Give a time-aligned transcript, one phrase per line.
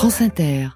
[0.00, 0.68] France Inter.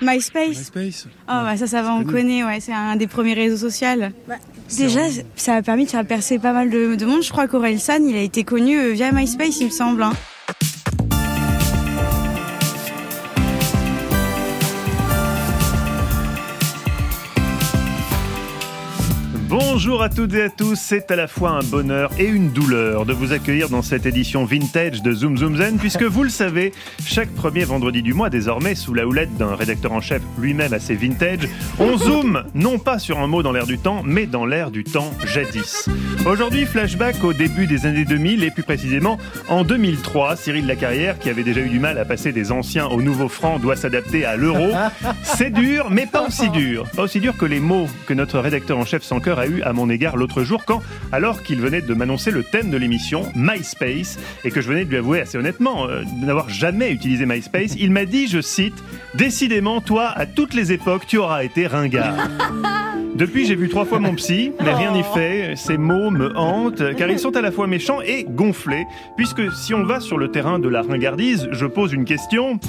[0.00, 0.50] MySpace.
[0.50, 1.06] MySpace.
[1.08, 3.88] Oh, bah ça, ça va, on connaît, ouais, c'est un des premiers réseaux sociaux.
[4.28, 4.36] Bah,
[4.76, 5.00] Déjà,
[5.34, 7.24] ça a permis de faire percer pas mal de, de monde.
[7.24, 10.04] Je crois qu'Orelsan, il a été connu euh, via MySpace, il me semble.
[10.04, 10.12] hein.
[19.82, 23.06] Bonjour à toutes et à tous, c'est à la fois un bonheur et une douleur
[23.06, 26.74] de vous accueillir dans cette édition vintage de Zoom Zoom Zen, puisque vous le savez,
[27.06, 30.94] chaque premier vendredi du mois, désormais, sous la houlette d'un rédacteur en chef lui-même assez
[30.94, 34.70] vintage, on zoome non pas sur un mot dans l'air du temps, mais dans l'air
[34.70, 35.88] du temps jadis.
[36.26, 39.16] Aujourd'hui, flashback au début des années 2000 et plus précisément
[39.48, 43.00] en 2003, Cyril Lacarrière, qui avait déjà eu du mal à passer des anciens aux
[43.00, 44.72] nouveaux francs, doit s'adapter à l'euro.
[45.22, 46.86] C'est dur, mais pas aussi dur.
[46.94, 49.62] Pas aussi dur que les mots que notre rédacteur en chef sans cœur a eu
[49.62, 53.30] à mon égard l'autre jour quand, alors qu'il venait de m'annoncer le thème de l'émission,
[53.34, 57.26] MySpace, et que je venais de lui avouer assez honnêtement euh, de n'avoir jamais utilisé
[57.26, 58.74] MySpace, il m'a dit, je cite,
[59.14, 62.14] Décidément, toi, à toutes les époques, tu auras été ringard.
[63.14, 65.54] Depuis, j'ai vu trois fois mon psy, mais rien n'y fait.
[65.56, 68.86] Ces mots me hantent, car ils sont à la fois méchants et gonflés.
[69.16, 72.60] Puisque si on va sur le terrain de la ringardise, je pose une question.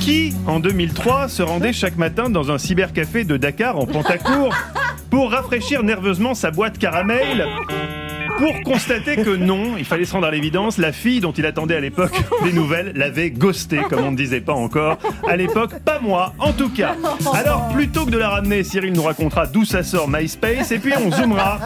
[0.00, 4.54] Qui, en 2003, se rendait chaque matin dans un cybercafé de Dakar en Pantacourt?
[5.10, 7.46] Pour rafraîchir nerveusement sa boîte caramel
[8.40, 11.76] pour constater que non, il fallait se rendre à l'évidence, la fille dont il attendait
[11.76, 14.98] à l'époque des nouvelles l'avait ghosté, comme on ne disait pas encore.
[15.28, 16.96] À l'époque, pas moi, en tout cas.
[17.34, 20.94] Alors, plutôt que de la ramener, Cyril nous racontera d'où ça sort MySpace, et puis
[20.96, 21.58] on zoomera.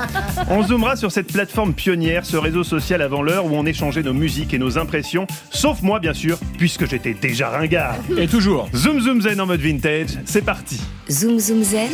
[0.51, 4.15] On zoomera sur cette plateforme pionnière, ce réseau social avant l'heure où on échangeait nos
[4.15, 7.95] musiques et nos impressions, sauf moi, bien sûr, puisque j'étais déjà ringard.
[8.19, 8.69] Et toujours.
[8.75, 10.81] Zoom Zoom Zen en mode vintage, c'est parti.
[11.09, 11.91] Zoom Zoom Zen.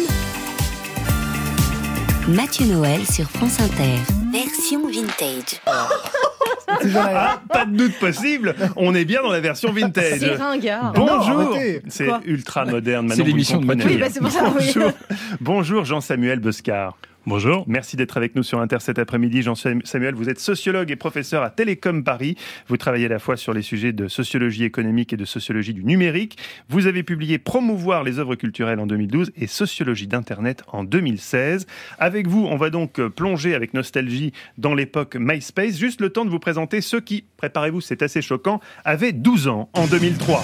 [2.30, 3.96] Mathieu Noël sur France Inter.
[4.32, 5.60] Version vintage.
[5.66, 10.20] Ah, pas de doute possible, on est bien dans la version vintage.
[10.20, 10.92] C'est ringard.
[10.92, 11.56] Bonjour,
[11.88, 13.10] c'est ultra moderne.
[13.12, 13.86] C'est l'émission de Mathieu.
[13.88, 14.72] Oui, bah, c'est pour ça, oui.
[14.72, 14.92] Bonjour,
[15.40, 16.96] bonjour Jean-Samuel Bescar.
[17.26, 17.64] Bonjour.
[17.66, 19.42] Merci d'être avec nous sur Inter cet après-midi.
[19.42, 22.34] Jean-Samuel, vous êtes sociologue et professeur à Télécom Paris.
[22.66, 25.84] Vous travaillez à la fois sur les sujets de sociologie économique et de sociologie du
[25.84, 26.38] numérique.
[26.70, 31.66] Vous avez publié Promouvoir les œuvres culturelles en 2012 et Sociologie d'Internet en 2016.
[31.98, 35.76] Avec vous, on va donc plonger avec nostalgie dans l'époque MySpace.
[35.76, 39.68] Juste le temps de vous présenter ceux qui, préparez-vous, c'est assez choquant, avaient 12 ans
[39.74, 40.42] en 2003.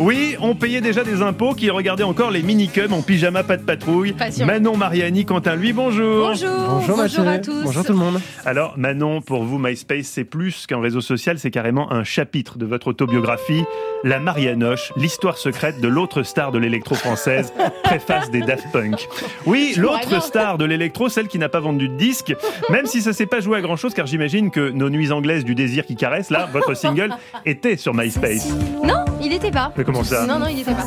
[0.00, 3.62] Oui, on payait déjà des impôts qui regardaient encore les minicums en pyjama pas de
[3.62, 4.12] patrouille.
[4.12, 4.46] Passion.
[4.46, 6.09] Manon Mariani, Quentin, lui, bonjour.
[6.18, 6.50] Bonjour.
[6.88, 7.62] Bonjour, à tous.
[7.64, 8.20] Bonjour tout le monde.
[8.44, 12.66] Alors Manon, pour vous, MySpace, c'est plus qu'un réseau social, c'est carrément un chapitre de
[12.66, 13.64] votre autobiographie,
[14.02, 17.52] La Marianoche, l'histoire secrète de l'autre star de l'électro française,
[17.84, 19.08] préface des Daft Punk.
[19.46, 22.34] Oui, l'autre star de l'électro, celle qui n'a pas vendu de disque,
[22.70, 25.44] même si ça s'est pas joué à grand chose, car j'imagine que nos nuits anglaises
[25.44, 27.14] du désir qui caresse, là, votre single,
[27.46, 28.48] était sur MySpace.
[28.82, 29.72] Non, il n'était pas.
[29.76, 30.84] Mais comment ça Non, non, il n'était pas.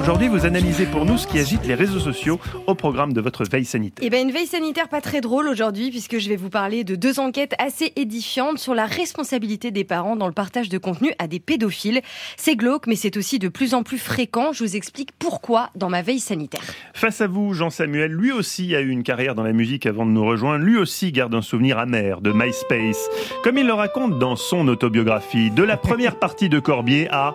[0.00, 3.44] Aujourd'hui, vous analysez pour nous ce qui agite les réseaux sociaux au programme de votre
[3.44, 4.04] veille sanitaire.
[4.06, 6.94] Eh ben, une veille sanitaire pas très drôle aujourd'hui, puisque je vais vous parler de
[6.94, 11.26] deux enquêtes assez édifiantes sur la responsabilité des parents dans le partage de contenu à
[11.26, 12.00] des pédophiles.
[12.36, 14.52] C'est glauque, mais c'est aussi de plus en plus fréquent.
[14.52, 16.62] Je vous explique pourquoi dans ma veille sanitaire.
[16.94, 20.06] Face à vous, Jean Samuel, lui aussi a eu une carrière dans la musique avant
[20.06, 20.64] de nous rejoindre.
[20.64, 23.08] Lui aussi garde un souvenir amer de MySpace.
[23.42, 27.34] Comme il le raconte dans son autobiographie, de la première partie de Corbier à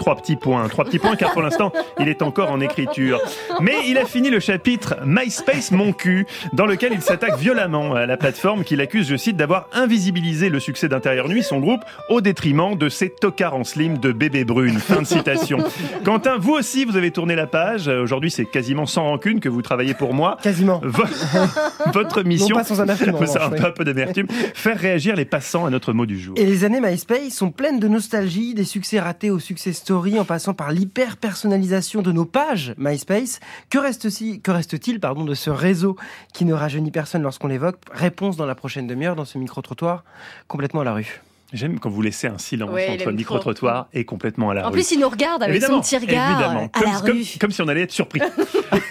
[0.00, 0.66] trois petits points.
[0.68, 3.20] Trois petits points car pour l'instant, il est encore en écriture.
[3.60, 8.06] Mais il a fini le chapitre MySpace mon cul, dans lequel il s'attaque violemment à
[8.06, 12.22] la plateforme qu'il accuse, je cite, d'avoir invisibilisé le succès d'Intérieur Nuit, son groupe, au
[12.22, 14.78] détriment de ses tocards en slim de bébé brune.
[14.78, 15.58] Fin de citation.
[16.02, 17.88] Quentin, vous aussi, vous avez tourné la page.
[17.88, 20.38] Aujourd'hui, c'est quasiment sans rancune que vous travaillez pour moi.
[20.42, 20.80] Quasiment.
[20.82, 21.04] Vo-
[21.92, 25.26] Votre mission, Non pas sans amertume, ça, un, peu, un peu d'amertume, faire réagir les
[25.26, 26.34] passants à notre mot du jour.
[26.38, 30.24] Et les années MySpace sont pleines de nostalgie, des succès ratés aux succès story, en
[30.24, 33.40] passant par l'hyper-personnalisation de nos pages MySpace.
[33.70, 35.96] Que reste-t-il pardon, de ce réseau
[36.32, 37.78] qui ne rajeunit personne lorsqu'on l'évoque?
[37.92, 40.04] Réponse dans la prochaine demi-heure dans ce micro-trottoir
[40.48, 41.22] complètement à la rue.
[41.52, 44.74] J'aime quand vous laissez un silence Ouais, entre micro-trottoir et complètement à la En rue.
[44.74, 46.64] plus, il nous regarde avec Évidemment, son petit regard évidemment.
[46.72, 47.24] à Comme, la comme- rue.
[47.40, 48.20] comme si on allait être surpris.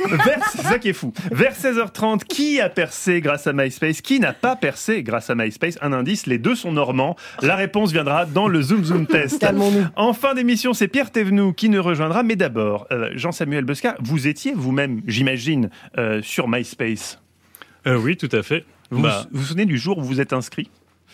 [0.10, 1.14] Vers, c'est ça qui est fou.
[1.32, 5.78] Vers 16h30, qui a percé grâce à MySpace Qui n'a pas percé grâce à MySpace?
[5.82, 7.16] Un indice, les deux sont normands.
[7.42, 9.46] La réponse viendra dans le Zoom Zoom test.
[9.96, 12.24] En fin d'émission, c'est Pierre Thévenoud qui nous rejoindra.
[12.24, 17.20] Mais d'abord, euh, Jean-Samuel Bescar, vous étiez vous-même, j'imagine, euh, sur MySpace?
[17.88, 18.66] Euh, oui, tout à fait.
[18.92, 20.70] Vous Bah, vous vous souvenez du jour où vous êtes inscrit?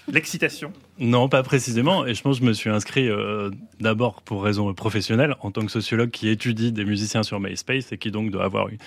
[0.07, 2.06] L'excitation Non, pas précisément.
[2.06, 3.50] Et je pense que je me suis inscrit euh,
[3.80, 7.98] d'abord pour raison professionnelle, en tant que sociologue qui étudie des musiciens sur MySpace et
[7.98, 8.78] qui donc doit avoir une,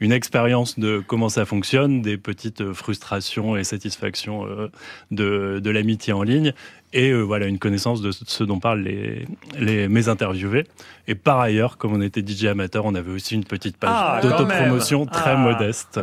[0.00, 4.68] une expérience de comment ça fonctionne, des petites frustrations et satisfactions euh,
[5.10, 6.52] de, de l'amitié en ligne
[6.92, 9.26] et euh, voilà une connaissance de ce dont parlent les,
[9.58, 10.66] les, mes interviewés.
[11.08, 14.20] Et par ailleurs, comme on était DJ amateur, on avait aussi une petite page Ah,
[14.22, 15.36] d'autopromotion très Ah.
[15.36, 16.00] modeste.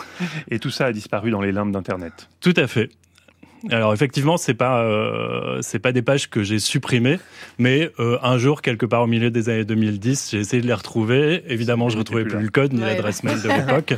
[0.50, 2.28] Et tout ça a disparu dans les limbes d'Internet.
[2.40, 2.90] Tout à fait.
[3.70, 7.18] Alors effectivement, c'est pas euh, c'est pas des pages que j'ai supprimées,
[7.58, 10.74] mais euh, un jour quelque part au milieu des années 2010, j'ai essayé de les
[10.74, 11.42] retrouver.
[11.48, 12.88] Évidemment, je retrouvais plus plus le code ni Ouais.
[12.88, 13.94] l'adresse mail de l'époque.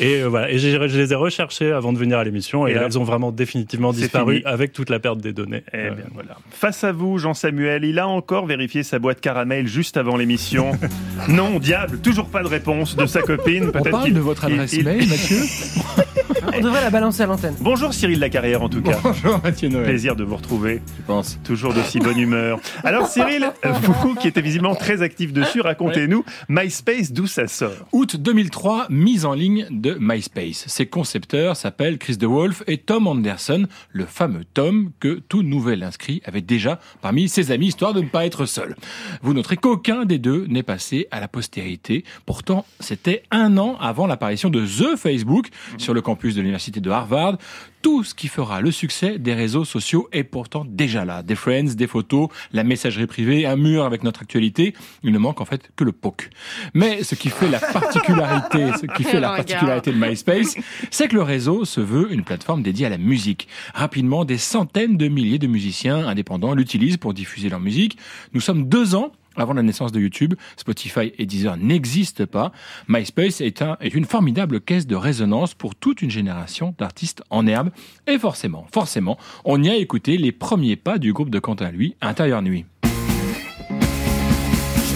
[0.00, 2.74] Et euh, voilà, et je les ai recherchées avant de venir à l'émission, et, Et
[2.74, 4.46] là, là, elles ont vraiment définitivement disparu fini.
[4.46, 5.64] avec toute la perte des données.
[5.72, 6.36] Eh Euh, bien, voilà.
[6.50, 10.72] Face à vous, Jean-Samuel, il a encore vérifié sa boîte caramel juste avant l'émission.
[11.28, 13.66] non, diable, toujours pas de réponse de sa copine.
[13.74, 15.38] On Peut-être de votre il- adresse il- mail, Mathieu
[16.56, 17.54] On devrait la balancer à l'antenne.
[17.60, 18.93] Bonjour Cyril Lacarrière en tout cas.
[19.02, 19.84] Bonjour Mathieu Noël.
[19.84, 21.38] Plaisir de vous retrouver, Je pense.
[21.44, 22.60] toujours de si bonne humeur.
[22.84, 23.52] Alors Cyril,
[23.82, 27.86] vous qui êtes visiblement très actif dessus, racontez-nous MySpace d'où ça sort.
[27.92, 30.64] Août 2003, mise en ligne de MySpace.
[30.68, 36.20] Ses concepteurs s'appellent Chris DeWolf et Tom Anderson, le fameux Tom que tout nouvel inscrit
[36.24, 38.76] avait déjà parmi ses amis, histoire de ne pas être seul.
[39.22, 42.04] Vous noterez qu'aucun des deux n'est passé à la postérité.
[42.26, 45.48] Pourtant, c'était un an avant l'apparition de The Facebook
[45.78, 47.38] sur le campus de l'université de Harvard.
[47.84, 51.22] Tout ce qui fera le succès des réseaux sociaux est pourtant déjà là.
[51.22, 54.72] Des friends, des photos, la messagerie privée, un mur avec notre actualité.
[55.02, 56.30] Il ne manque en fait que le POC.
[56.72, 59.48] Mais ce qui fait la particularité, ce qui fait la Regarde.
[59.48, 60.56] particularité de MySpace,
[60.90, 63.48] c'est que le réseau se veut une plateforme dédiée à la musique.
[63.74, 67.98] Rapidement, des centaines de milliers de musiciens indépendants l'utilisent pour diffuser leur musique.
[68.32, 72.52] Nous sommes deux ans avant la naissance de YouTube, Spotify et Deezer n'existent pas.
[72.88, 77.46] MySpace est, un, est une formidable caisse de résonance pour toute une génération d'artistes en
[77.46, 77.70] herbe.
[78.06, 81.96] Et forcément, forcément, on y a écouté les premiers pas du groupe de Quentin lui,
[82.00, 82.66] Intérieur Nuit.
[82.82, 82.88] Je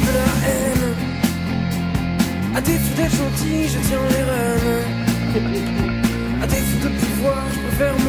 [0.01, 0.95] veux la haine.
[2.55, 4.99] À défaut d'être gentil, je tiens les rênes.
[6.43, 8.08] À défaut de pouvoir, je préfère mourir.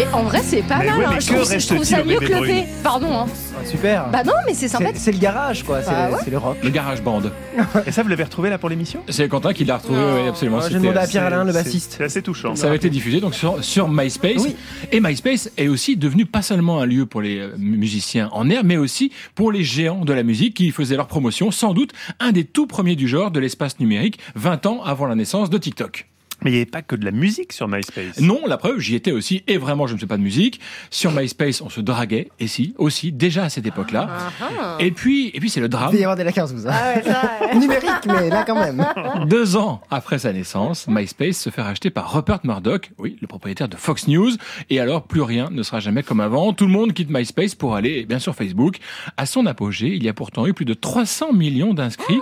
[0.00, 0.98] Mais en vrai, c'est pas Mais mal.
[0.98, 1.10] ouais, hein.
[1.14, 2.66] mais Je, que trouve, je trouve ça au mieux bébé que le brune P.
[2.82, 3.12] Pardon.
[3.12, 3.26] Hein.
[3.60, 4.08] Ah, super.
[4.10, 4.96] Bah non, mais c'est C'est sympathique.
[4.96, 5.82] c'est le garage, quoi.
[5.82, 6.18] C'est Bah ouais.
[6.24, 6.56] c'est le rock.
[6.62, 7.20] Le Garage Band.
[7.86, 9.00] Et ça, vous l'avez retrouvé là pour l'émission?
[9.10, 10.22] C'est Quentin qui l'a retrouvé, Non.
[10.22, 10.56] oui, absolument.
[10.56, 11.94] Moi, J'ai C'était- demandé à Pierre Alain, le C'est- bassiste.
[11.98, 12.56] C'est assez touchant.
[12.56, 14.38] Ça avait été diffusé donc sur, sur MySpace.
[14.42, 14.56] Oui.
[14.90, 18.62] Et MySpace est aussi devenu pas seulement un lieu pour les euh, musiciens en air,
[18.64, 22.32] mais aussi pour les géants de la musique qui faisaient leur promotion, sans doute un
[22.32, 26.06] des tout premiers du genre de l'espace numérique, 20 ans avant la naissance de TikTok.
[26.42, 28.20] Mais il n'y avait pas que de la musique sur MySpace.
[28.20, 30.60] Non, la preuve, j'y étais aussi, et vraiment, je ne fais pas de musique.
[30.90, 34.08] Sur MySpace, on se draguait, et si, aussi, déjà à cette époque-là.
[34.40, 35.92] Ah, Et puis, et puis c'est le Il drame.
[35.92, 36.66] va y avoir des laqueurs, vous.
[36.66, 37.54] Ah ouais, ça, ouais.
[37.58, 38.84] Numérique, mais là quand même.
[39.26, 43.68] Deux ans après sa naissance, MySpace se fait racheter par Rupert Murdoch, oui, le propriétaire
[43.68, 44.30] de Fox News,
[44.70, 46.52] et alors plus rien ne sera jamais comme avant.
[46.52, 48.76] Tout le monde quitte MySpace pour aller, bien sûr, Facebook.
[49.16, 52.18] À son apogée, il y a pourtant eu plus de 300 millions d'inscrits,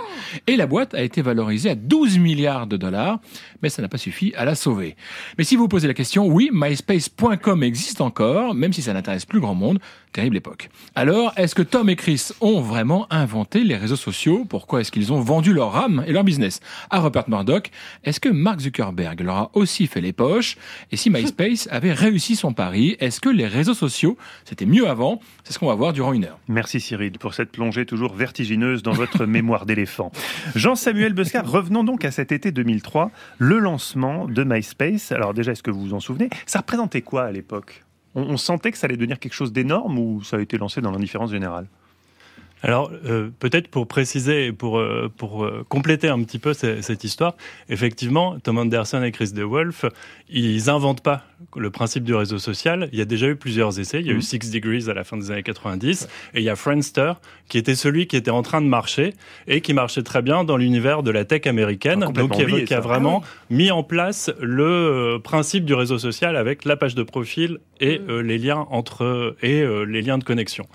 [0.47, 3.19] et la boîte a été valorisée à 12 milliards de dollars,
[3.61, 4.95] mais ça n'a pas suffi à la sauver.
[5.37, 9.39] Mais si vous posez la question, oui, MySpace.com existe encore, même si ça n'intéresse plus
[9.39, 9.79] grand monde.
[10.11, 10.69] Terrible époque.
[10.95, 14.43] Alors, est-ce que Tom et Chris ont vraiment inventé les réseaux sociaux?
[14.43, 16.61] Pourquoi est-ce qu'ils ont vendu leur âme et leur business?
[16.89, 17.69] À Rupert Murdoch
[18.03, 20.57] Est-ce que Mark Zuckerberg leur a aussi fait les poches?
[20.91, 25.21] Et si MySpace avait réussi son pari, est-ce que les réseaux sociaux, c'était mieux avant?
[25.43, 26.39] C'est ce qu'on va voir durant une heure.
[26.47, 30.11] Merci Cyril pour cette plongée toujours vertigineuse dans votre mémoire d'éléphant.
[30.55, 35.11] Jean-Samuel Bescar, revenons donc à cet été 2003, le lancement de MySpace.
[35.11, 36.29] Alors déjà, est-ce que vous vous en souvenez?
[36.47, 37.83] Ça représentait quoi à l'époque?
[38.15, 40.91] On, sentait que ça allait devenir quelque chose d'énorme ou ça a été lancé dans
[40.91, 41.67] l'indifférence générale?
[42.61, 46.81] Alors, euh, peut-être pour préciser et pour, euh, pour euh, compléter un petit peu ce-
[46.81, 47.35] cette histoire,
[47.69, 49.85] effectivement, Tom Anderson et Chris DeWolf,
[50.29, 51.23] ils inventent pas
[51.55, 52.89] le principe du réseau social.
[52.91, 54.01] Il y a déjà eu plusieurs essais.
[54.01, 56.49] Il y a eu Six Degrees à la fin des années 90 et il y
[56.49, 57.13] a Friendster
[57.47, 59.13] qui était celui qui était en train de marcher
[59.47, 62.03] et qui marchait très bien dans l'univers de la tech américaine.
[62.07, 62.87] Ah, Donc, qui a, oublié, qui a ça.
[62.87, 67.59] vraiment mis en place le euh, principe du réseau social avec la page de profil
[67.79, 70.67] et euh, les liens entre et euh, les liens de connexion.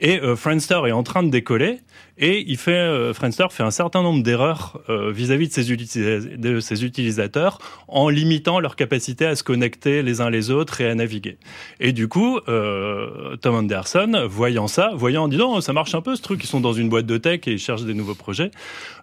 [0.00, 1.78] Et euh, Friendster est en train de décoller
[2.18, 7.58] et il fait euh, Friendster fait un certain nombre d'erreurs euh, vis-à-vis de ses, utilisateurs
[7.88, 11.38] en limitant leur capacité à se connecter les uns les autres et à naviguer.
[11.80, 16.16] Et du coup, euh, Tom Anderson, voyant ça, voyant disant oh, ça marche un peu
[16.16, 18.50] ce truc, ils sont dans une boîte de tech et ils cherchent des nouveaux projets,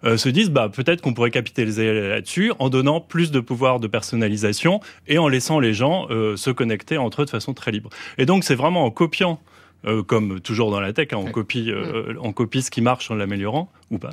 [0.04, 3.86] euh, se disent bah peut-être qu'on pourrait capitaliser là-dessus en donnant plus de pouvoir de
[3.86, 7.90] personnalisation et en laissant les gens se connecter entre eux de façon très libre.
[8.18, 9.40] Et donc c'est vraiment en copiant
[9.86, 13.10] euh, comme toujours dans la tech, hein, on, copie, euh, on copie ce qui marche
[13.10, 13.70] en l'améliorant.
[13.90, 14.12] Ou pas.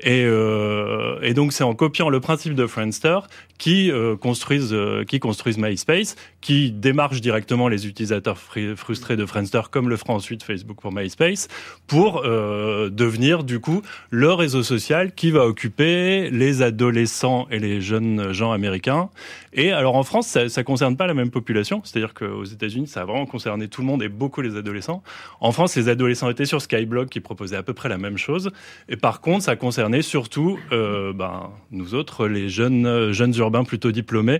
[0.00, 3.18] Et, euh, et donc c'est en copiant le principe de Friendster
[3.58, 9.62] qui euh, construisent euh, qui construisent MySpace, qui démarchent directement les utilisateurs frustrés de Friendster,
[9.70, 11.48] comme le fera ensuite Facebook pour MySpace,
[11.86, 17.80] pour euh, devenir du coup le réseau social qui va occuper les adolescents et les
[17.80, 19.10] jeunes gens américains.
[19.52, 23.02] Et alors en France, ça, ça concerne pas la même population, c'est-à-dire qu'aux États-Unis, ça
[23.02, 25.02] a vraiment concerné tout le monde et beaucoup les adolescents.
[25.40, 28.50] En France, les adolescents étaient sur Skyblog qui proposait à peu près la même chose.
[28.88, 33.64] Et par contre, ça concernait surtout euh, ben, nous autres, les jeunes, euh, jeunes urbains
[33.64, 34.38] plutôt diplômés,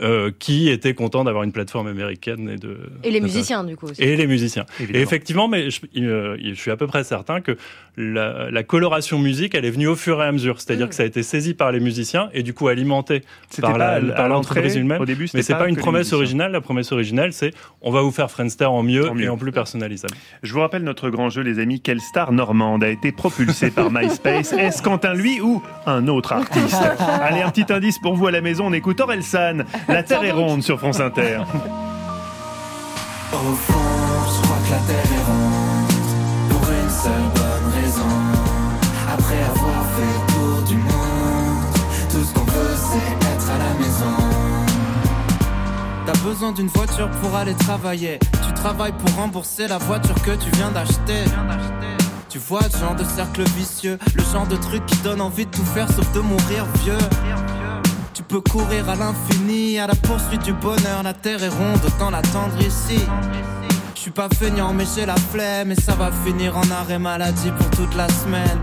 [0.00, 2.78] euh, qui étaient contents d'avoir une plateforme américaine et de.
[3.04, 3.86] Et les de- musiciens, du coup.
[3.86, 4.02] aussi.
[4.02, 4.64] Et les musiciens.
[4.78, 4.98] Évidemment.
[4.98, 7.56] Et effectivement, mais je, je suis à peu près certain que
[7.96, 10.60] la, la coloration musique, elle est venue au fur et à mesure.
[10.60, 10.88] C'est-à-dire Mm.
[10.90, 13.22] que ça a été saisi par les musiciens et du coup alimenté
[13.60, 15.00] par pas par l'entreprise elle-même.
[15.02, 16.52] Au début, Mais c'est pas, une que les promesse originale.
[16.52, 19.24] La promesse originale, c'est on va vous faire Friendster en mieux, En mieux.
[19.24, 20.14] et en plus personnalisable.
[20.44, 21.80] Je vous rappelle notre grand jeu, les amis.
[21.80, 26.76] Quelle star normande a été propulsée par MySpace Est-ce Quentin, lui, ou un autre artiste
[27.22, 28.66] Allez, un petit indice pour vous à la maison.
[28.66, 29.64] On écoute Orelsan.
[29.88, 31.40] La Terre est ronde sur France Inter.
[33.32, 33.74] Au fond,
[34.26, 38.14] je crois que la terre est ronde Pour une seule bonne raison
[39.12, 41.64] Après avoir fait le tour du monde
[42.10, 44.16] Tout ce qu'on veut c'est être à la maison
[46.06, 50.50] T'as besoin d'une voiture pour aller travailler Tu travailles pour rembourser la voiture que tu
[50.56, 51.30] viens d'acheter
[52.28, 55.50] tu vois le genre de cercle vicieux, le genre de truc qui donne envie de
[55.50, 56.98] tout faire sauf de mourir vieux.
[58.12, 62.10] Tu peux courir à l'infini, à la poursuite du bonheur, la terre est ronde, autant
[62.10, 63.00] l'attendre ici.
[63.94, 67.50] Je suis pas feignant mais j'ai la flemme et ça va finir en arrêt maladie
[67.58, 68.58] pour toute la semaine.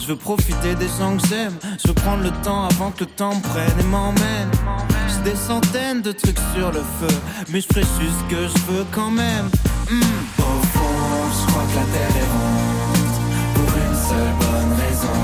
[0.00, 3.06] Je veux profiter des gens que j'aime, je veux prendre le temps avant que le
[3.06, 4.50] temps me prenne et m'emmène.
[5.08, 7.16] J'ai des centaines de trucs sur le feu,
[7.50, 9.48] mais je juste ce que je veux quand même.
[9.88, 10.89] Hmm.
[11.32, 13.16] Je crois que la terre est ronde,
[13.54, 15.20] pour une seule bonne raison.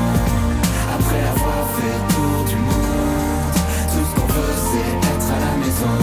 [0.97, 3.57] Après avoir fait le tour du monde,
[3.93, 5.97] tout ce qu'on veut c'est être à la maison.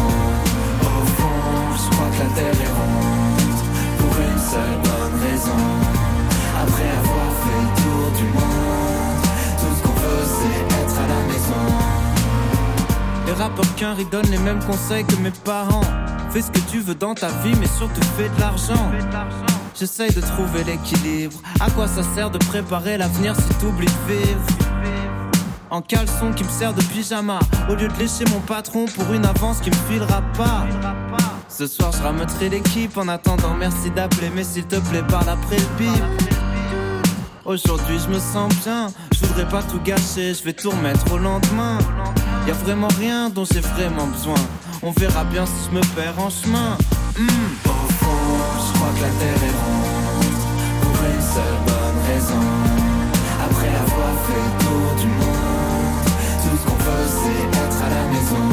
[0.82, 1.44] Au fond,
[1.82, 3.60] je crois que la terre est ronde,
[4.00, 5.64] pour une seule bonne raison.
[6.64, 9.24] Après avoir fait le tour du monde,
[9.60, 11.64] tout ce qu'on veut c'est être à la maison.
[13.28, 15.88] Les rappeurs qu'un donnent les mêmes conseils que mes parents.
[16.32, 18.92] Fais ce que tu veux dans ta vie, mais surtout fais de l'argent.
[19.80, 21.40] J'essaye de trouver l'équilibre.
[21.60, 24.42] À quoi ça sert de préparer l'avenir si t'oublies de vivre?
[25.72, 27.40] En caleçon qui me sert de pyjama.
[27.70, 30.68] Au lieu de lécher mon patron pour une avance qui me filera pas.
[31.50, 33.56] Ce soir je rameuterai l'équipe En attendant.
[33.56, 36.04] Merci d'appeler Mais s'il te plaît parle après le bip.
[37.44, 38.90] Aujourd'hui je me sens bien.
[39.12, 40.36] Je voudrais pas tout gâcher.
[40.36, 41.80] Je vais tout remettre au lendemain.
[42.48, 44.36] Y a vraiment rien dont j'ai vraiment besoin.
[44.84, 46.78] On verra bien si je me perds en chemin.
[47.18, 47.83] Hmm.
[48.66, 50.40] Je crois que la terre est ronde
[50.82, 52.44] Pour une seule bonne raison.
[53.46, 56.08] Après avoir fait le tour du monde
[56.42, 58.46] Tout ce qu'on veut c'est être à la maison.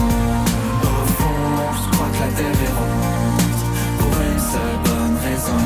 [0.82, 1.44] Au fond
[1.78, 3.60] je crois que la terre est ronde
[4.00, 5.62] Pour une seule bonne raison.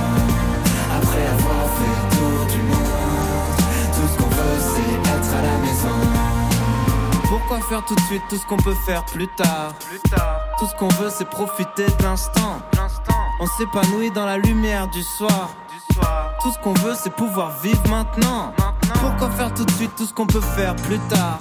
[0.98, 3.56] Après avoir fait le tour du monde
[3.94, 5.98] Tout ce qu'on veut c'est être à la maison.
[7.28, 9.72] Pourquoi faire tout de suite tout ce qu'on peut faire plus tard?
[10.58, 12.60] Tout ce qu'on veut c'est profiter de l'instant
[13.40, 15.50] On s'épanouit dans la lumière du soir.
[16.40, 18.52] Tout ce qu'on veut c'est pouvoir vivre maintenant.
[19.00, 21.38] Pourquoi faire tout de suite tout ce qu'on peut faire plus tard?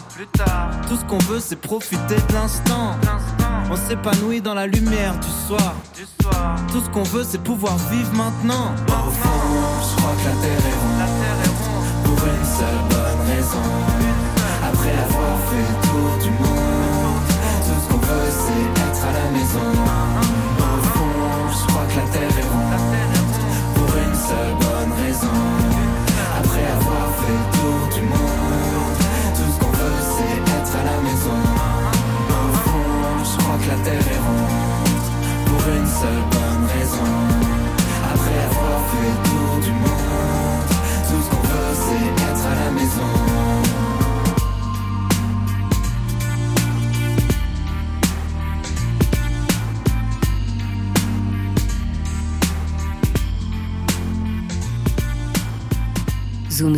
[0.89, 2.95] Tout ce qu'on veut c'est profiter de l'instant.
[3.69, 5.75] On s'épanouit dans la lumière du soir.
[6.71, 8.73] Tout ce qu'on veut c'est pouvoir vivre maintenant.
[8.87, 9.29] Au fond
[9.81, 11.85] je crois que la terre est ronde.
[12.05, 13.63] Pour une seule bonne raison.
[14.67, 15.92] Après avoir fait le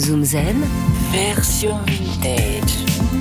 [0.06, 0.58] Zoom Zen,
[1.12, 2.70] version vintage.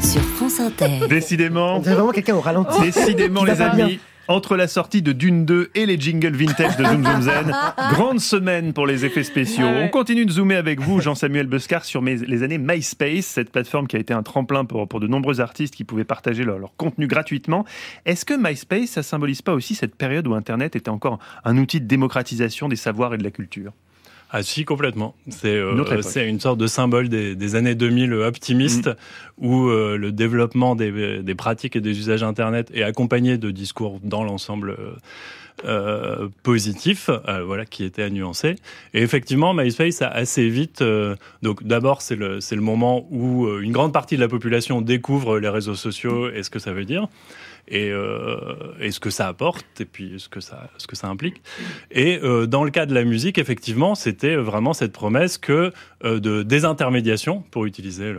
[0.02, 1.06] Sur France Inter.
[1.08, 2.80] Décidément, On dirait vraiment quelqu'un au ralenti.
[2.82, 3.70] décidément les bien.
[3.70, 3.98] amis.
[4.26, 7.54] Entre la sortie de Dune 2 et les jingles vintage de Zoom Zoom Zen,
[7.92, 9.66] grande semaine pour les effets spéciaux.
[9.66, 13.86] On continue de zoomer avec vous, Jean-Samuel Buscar, sur mes- les années MySpace, cette plateforme
[13.86, 16.74] qui a été un tremplin pour, pour de nombreux artistes qui pouvaient partager leur, leur
[16.76, 17.66] contenu gratuitement.
[18.06, 21.80] Est-ce que MySpace, ça symbolise pas aussi cette période où Internet était encore un outil
[21.82, 23.72] de démocratisation des savoirs et de la culture?
[24.30, 25.14] Ah si, complètement.
[25.28, 28.88] C'est Une autre euh, c'est une sorte de symbole des, des années 2000 optimiste
[29.38, 29.46] Mm.
[29.46, 34.00] où euh, le développement des, des pratiques et des usages Internet est accompagné de discours
[34.02, 34.94] dans l'ensemble euh,
[35.64, 38.56] euh, positif, euh, voilà, qui était à nuancer.
[38.92, 40.82] Et effectivement, MySpace a assez vite.
[41.42, 45.76] donc d'abord, c'est le moment où une grande partie de la population découvre les réseaux
[45.76, 47.08] sociaux et ce que ça veut dire.
[47.66, 48.36] Et, euh,
[48.78, 51.40] et ce que ça apporte, et puis ce que ça, ce que ça implique.
[51.90, 55.72] Et euh, dans le cas de la musique, effectivement, c'était vraiment cette promesse que
[56.04, 58.14] euh, de désintermédiation, pour utiliser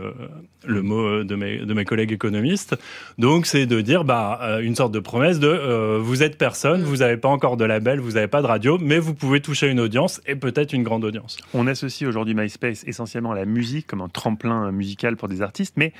[0.66, 2.76] le, mot de mes, de mes collègues économistes.
[3.20, 7.18] Donc, c'est de dire bah, une sorte de promesse de vous êtes personne, vous n'avez
[7.18, 10.22] pas encore de label, vous n'avez pas de radio, mais vous pouvez toucher une audience
[10.26, 11.38] et peut-être une grande audience.
[11.54, 15.76] On associe aujourd'hui MySpace essentiellement à la musique comme un tremplin musical pour des artistes,
[15.78, 15.94] mais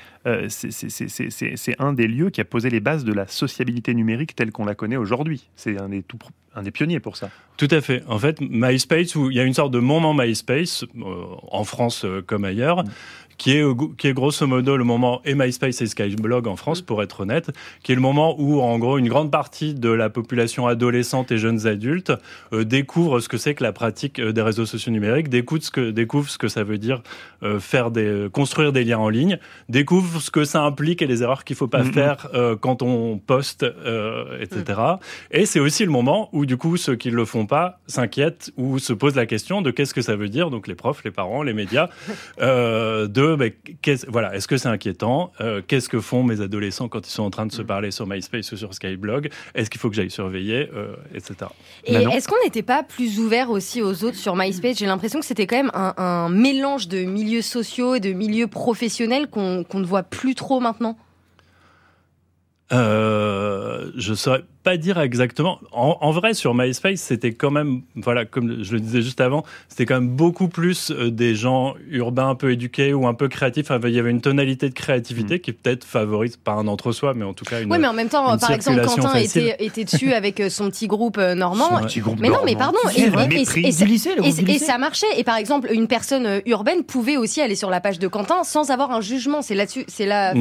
[0.48, 4.64] c'est un des lieux qui a posé les bases de la sociabilité numérique telle qu'on
[4.64, 5.48] la connaît aujourd'hui.
[5.56, 7.30] C'est un des, tout, pr- un des pionniers pour ça.
[7.56, 8.02] Tout à fait.
[8.08, 12.04] En fait, MySpace, où il y a une sorte de moment MySpace, euh, en France
[12.04, 12.82] euh, comme ailleurs,
[13.38, 16.82] qui est, euh, qui est grosso modo le moment, et MySpace et Skyblog en France,
[16.82, 17.50] pour être honnête,
[17.82, 21.38] qui est le moment où, en gros, une grande partie de la population adolescente et
[21.38, 22.12] jeunes adultes
[22.52, 25.70] euh, découvre ce que c'est que la pratique euh, des réseaux sociaux numériques, découvre ce
[25.70, 27.02] que, découvre ce que ça veut dire
[27.42, 29.38] euh, faire des, construire des liens en ligne,
[29.68, 33.18] découvre ce que ça implique et les erreurs qu'il faut pas faire euh, quand on
[33.18, 34.80] poste, euh, etc.
[35.30, 38.52] Et c'est aussi le moment où, du coup, ceux qui ne le font pas s'inquiètent
[38.56, 41.10] ou se posent la question de qu'est-ce que ça veut dire, donc les profs, les
[41.10, 41.88] parents, les médias,
[42.40, 43.52] euh, de ben,
[43.82, 45.32] qu'est-ce- voilà, est-ce que c'est inquiétant?
[45.40, 48.06] Euh, Qu'est-ce que font mes adolescents quand ils sont en train de se parler sur
[48.06, 49.30] MySpace ou sur Skyblog?
[49.54, 51.34] Est-ce qu'il faut que j'aille surveiller, euh, etc.
[51.84, 54.78] Et Manon est-ce qu'on n'était pas plus ouvert aussi aux autres sur MySpace?
[54.78, 58.46] J'ai l'impression que c'était quand même un, un mélange de milieux sociaux et de milieux
[58.46, 60.96] professionnels qu'on qu'on ne voit plus trop maintenant.
[62.72, 65.60] Euh, je saurais pas dire exactement.
[65.70, 69.44] En, en vrai, sur MySpace, c'était quand même, voilà, comme je le disais juste avant,
[69.68, 73.28] c'était quand même beaucoup plus euh, des gens urbains un peu éduqués ou un peu
[73.28, 73.70] créatifs.
[73.70, 77.24] Enfin, il y avait une tonalité de créativité qui peut-être favorise, pas un entre-soi, mais
[77.24, 77.70] en tout cas une.
[77.70, 79.42] Oui, mais en même temps, par exemple, Quentin facile.
[79.42, 81.76] était, était dessus avec euh, son petit groupe euh, normand.
[81.76, 81.82] Ouais.
[81.82, 82.78] Petit groupe Mais non, mais pardon.
[82.96, 85.06] Et- et- et- lycée, le Et, ça marchait.
[85.16, 88.70] Et par exemple, une personne urbaine pouvait aussi aller sur la page de Quentin sans
[88.70, 89.40] avoir un jugement.
[89.42, 90.34] C'est là-dessus, c'est là.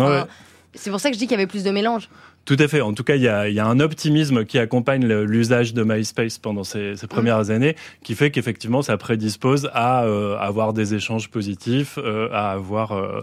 [0.75, 2.09] C'est pour ça que je dis qu'il y avait plus de mélange.
[2.45, 2.81] Tout à fait.
[2.81, 5.83] En tout cas, il y a, il y a un optimisme qui accompagne l'usage de
[5.83, 10.93] MySpace pendant ces, ces premières années, qui fait qu'effectivement, ça prédispose à euh, avoir des
[10.93, 13.21] échanges positifs, euh, à avoir euh,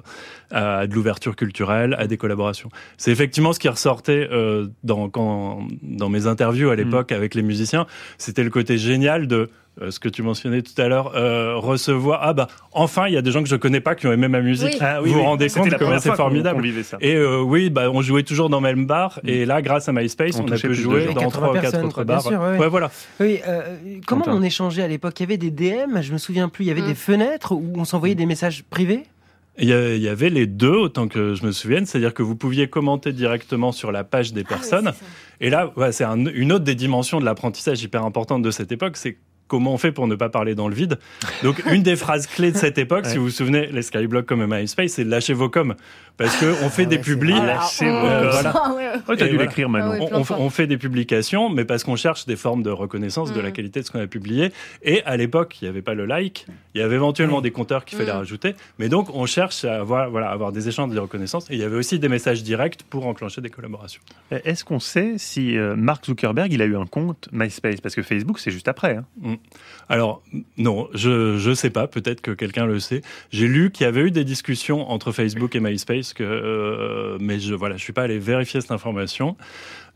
[0.51, 2.69] à de l'ouverture culturelle, à des collaborations.
[2.97, 7.43] C'est effectivement ce qui ressortait euh, dans, quand, dans mes interviews à l'époque avec les
[7.43, 7.87] musiciens.
[8.19, 12.21] C'était le côté génial de euh, ce que tu mentionnais tout à l'heure, euh, recevoir
[12.23, 14.29] ah bah enfin il y a des gens que je connais pas qui ont aimé
[14.29, 14.73] ma musique.
[14.75, 14.79] Oui.
[14.83, 16.63] Ah vous vous rendez compte comment c'est formidable.
[16.83, 16.99] ça.
[17.01, 19.12] Et euh, oui, bah, on jouait toujours dans le même bar.
[19.25, 21.85] Et là, grâce à MySpace, On on, a pu jouer dans 80 trois ou quatre
[21.85, 22.23] autres quoi, bars.
[22.23, 22.91] sûr, ouais, voilà.
[23.21, 24.37] Oui, euh, comment Quentin.
[24.37, 25.19] on échangeait à l'époque?
[25.21, 26.87] Il y avait des DM, je me souviens plus, il y avait Mm.
[26.89, 29.05] des fenêtres où on s'envoyait des messages privés?
[29.59, 31.85] Il y, avait les deux, autant que je me souvienne.
[31.85, 34.93] C'est-à-dire que vous pouviez commenter directement sur la page des personnes.
[35.43, 38.73] Et là, ouais, c'est un- une autre des dimensions de l'apprentissage hyper importante de cette
[38.73, 38.97] époque.
[38.97, 39.19] C'est
[39.53, 40.99] comment on fait pour ne pas parler dans le vide.
[41.43, 44.47] Donc, une des phrases clés de cette époque, si vous vous souvenez, les Skyblogs comme
[44.47, 45.75] MySpace, c'est lâchez vos coms.
[46.17, 47.33] Parce qu'on Ah fait des publis.
[47.35, 48.53] Lâchez vos Euh, voilà.
[48.65, 48.85] Ah ouais.
[49.09, 49.43] Oh, t'as dû voilà.
[49.45, 49.87] l'écrire, Manon.
[49.87, 49.99] Ah ouais.
[50.01, 50.37] on, plein de on- fois.
[50.41, 53.53] on fait des publications, mais parce qu'on cherche des formes de reconnaissance de la Mm.
[53.53, 54.53] qualité de ce qu'on a publié.
[54.83, 56.47] Et à l'époque, il n'y avait pas le like.
[56.75, 58.17] Il y avait éventuellement des compteurs qu'il fallait Mm.
[58.17, 58.55] rajouter.
[58.79, 61.51] Mais donc, on cherche à avoir, voilà, avoir des échanges de reconnaissance.
[61.51, 64.01] Et il y avait aussi des messages directs pour enclencher des collaborations.
[64.31, 67.81] Est-ce qu'on sait si euh, Mark Zuckerberg il a eu un compte MySpace?
[67.81, 68.97] Parce que Facebook, c'est juste après.
[69.25, 69.37] hein.
[69.89, 70.23] Alors,
[70.57, 71.87] non, je je sais pas.
[71.87, 73.03] Peut-être que quelqu'un le sait.
[73.31, 77.39] J'ai lu qu'il y avait eu des discussions entre Facebook et MySpace, que, euh, mais
[77.39, 79.37] je voilà, je suis pas allé vérifier cette information.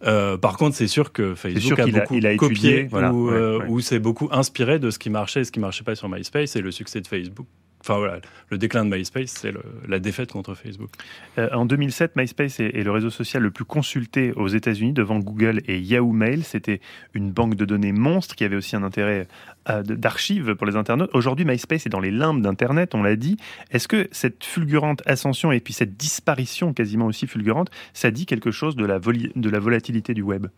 [0.04, 3.12] Euh, par contre, c'est sûr que Facebook sûr a beaucoup il a copié étudié, voilà,
[3.14, 3.64] ou ouais, ouais.
[3.68, 6.54] ou c'est beaucoup inspiré de ce qui marchait et ce qui marchait pas sur MySpace
[6.54, 7.46] et le succès de Facebook.
[7.80, 9.52] Enfin voilà, le déclin de MySpace, c'est
[9.86, 10.90] la défaite contre Facebook.
[11.38, 15.20] Euh, en 2007, MySpace est, est le réseau social le plus consulté aux États-Unis devant
[15.20, 16.42] Google et Yahoo Mail.
[16.42, 16.80] C'était
[17.14, 19.28] une banque de données monstre qui avait aussi un intérêt
[19.68, 21.10] euh, d'archives pour les internautes.
[21.14, 23.36] Aujourd'hui, MySpace est dans les limbes d'Internet, on l'a dit.
[23.70, 28.50] Est-ce que cette fulgurante ascension et puis cette disparition quasiment aussi fulgurante, ça dit quelque
[28.50, 30.48] chose de la, de la volatilité du web?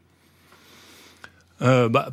[1.61, 2.11] Euh, bah,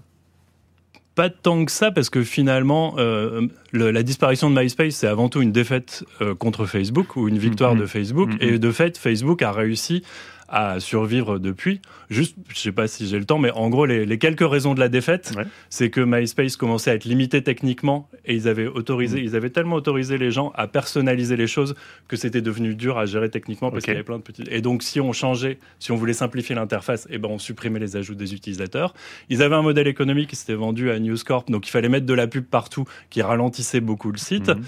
[1.16, 5.30] pas tant que ça, parce que finalement, euh, le- la disparition de MySpace, c'est avant
[5.30, 7.82] tout une défaite euh, contre Facebook ou une victoire Mhm.
[7.82, 8.30] de Facebook.
[8.32, 8.38] Mhm.
[8.42, 10.04] Et de fait, Facebook a réussi
[10.48, 11.82] à survivre depuis.
[12.10, 14.74] Juste, je sais pas si j'ai le temps, mais en gros, les, les quelques raisons
[14.76, 15.46] de la défaite, Ouais.
[15.70, 19.24] c'est que MySpace commençait à être limité techniquement et ils avaient autorisé, Mhm.
[19.26, 21.74] ils avaient tellement autorisé les gens à personnaliser les choses
[22.08, 24.44] que c'était devenu dur à gérer techniquement parce qu'il y avait plein de petits.
[24.52, 27.96] Et donc, si on changeait, si on voulait simplifier l'interface, et ben on supprimait les
[27.96, 28.94] ajouts des utilisateurs.
[29.30, 32.06] Ils avaient un modèle économique qui s'était vendu à News Corp, donc il fallait mettre
[32.06, 34.50] de la pub partout qui ralentissait beaucoup le site.
[34.50, 34.62] Mhm.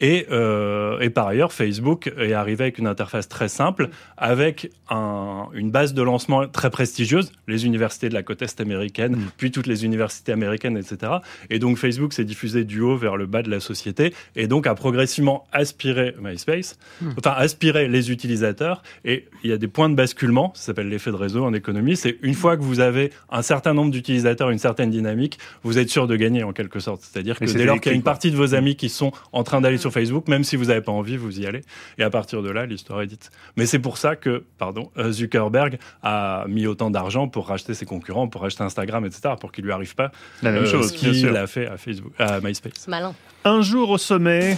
[0.00, 5.48] Et, euh, et par ailleurs, Facebook est arrivé avec une interface très simple, avec un-
[5.54, 9.30] une base de lancement très prestigieuse, les universités de la côte est américaine, Mm.
[9.36, 11.12] puis toutes les universités américaines, etc.
[11.50, 14.66] Et donc Facebook s'est diffusé du haut vers le bas de la société, et donc
[14.66, 17.10] a progressivement aspiré MySpace, Mm.
[17.18, 18.82] enfin aspiré les utilisateurs.
[19.04, 21.96] Et il y a des points de basculement, ça s'appelle l'effet de réseau en économie.
[21.96, 25.90] C'est une fois que vous avez un certain nombre d'utilisateurs, une certaine dynamique, vous êtes
[25.90, 27.02] sûr de gagner en quelque sorte.
[27.02, 29.42] C'est-à-dire que dès lors qu'il y a une partie de vos amis qui sont en
[29.42, 31.62] train d'aller sur Facebook, même si vous n'avez pas envie, vous y allez.
[31.98, 33.30] Et à partir de là, l'histoire est dite.
[33.56, 37.86] Mais c'est pour ça que, pardon, euh, Zuckerberg a mis autant d'argent pour racheter ses
[37.86, 40.10] concurrents, pour racheter Instagram, etc., pour qu'il lui arrive pas
[40.42, 42.86] La même euh, chose, qu'il a fait à Facebook, à MySpace.
[42.88, 43.14] Malin.
[43.44, 44.56] Un jour au sommet,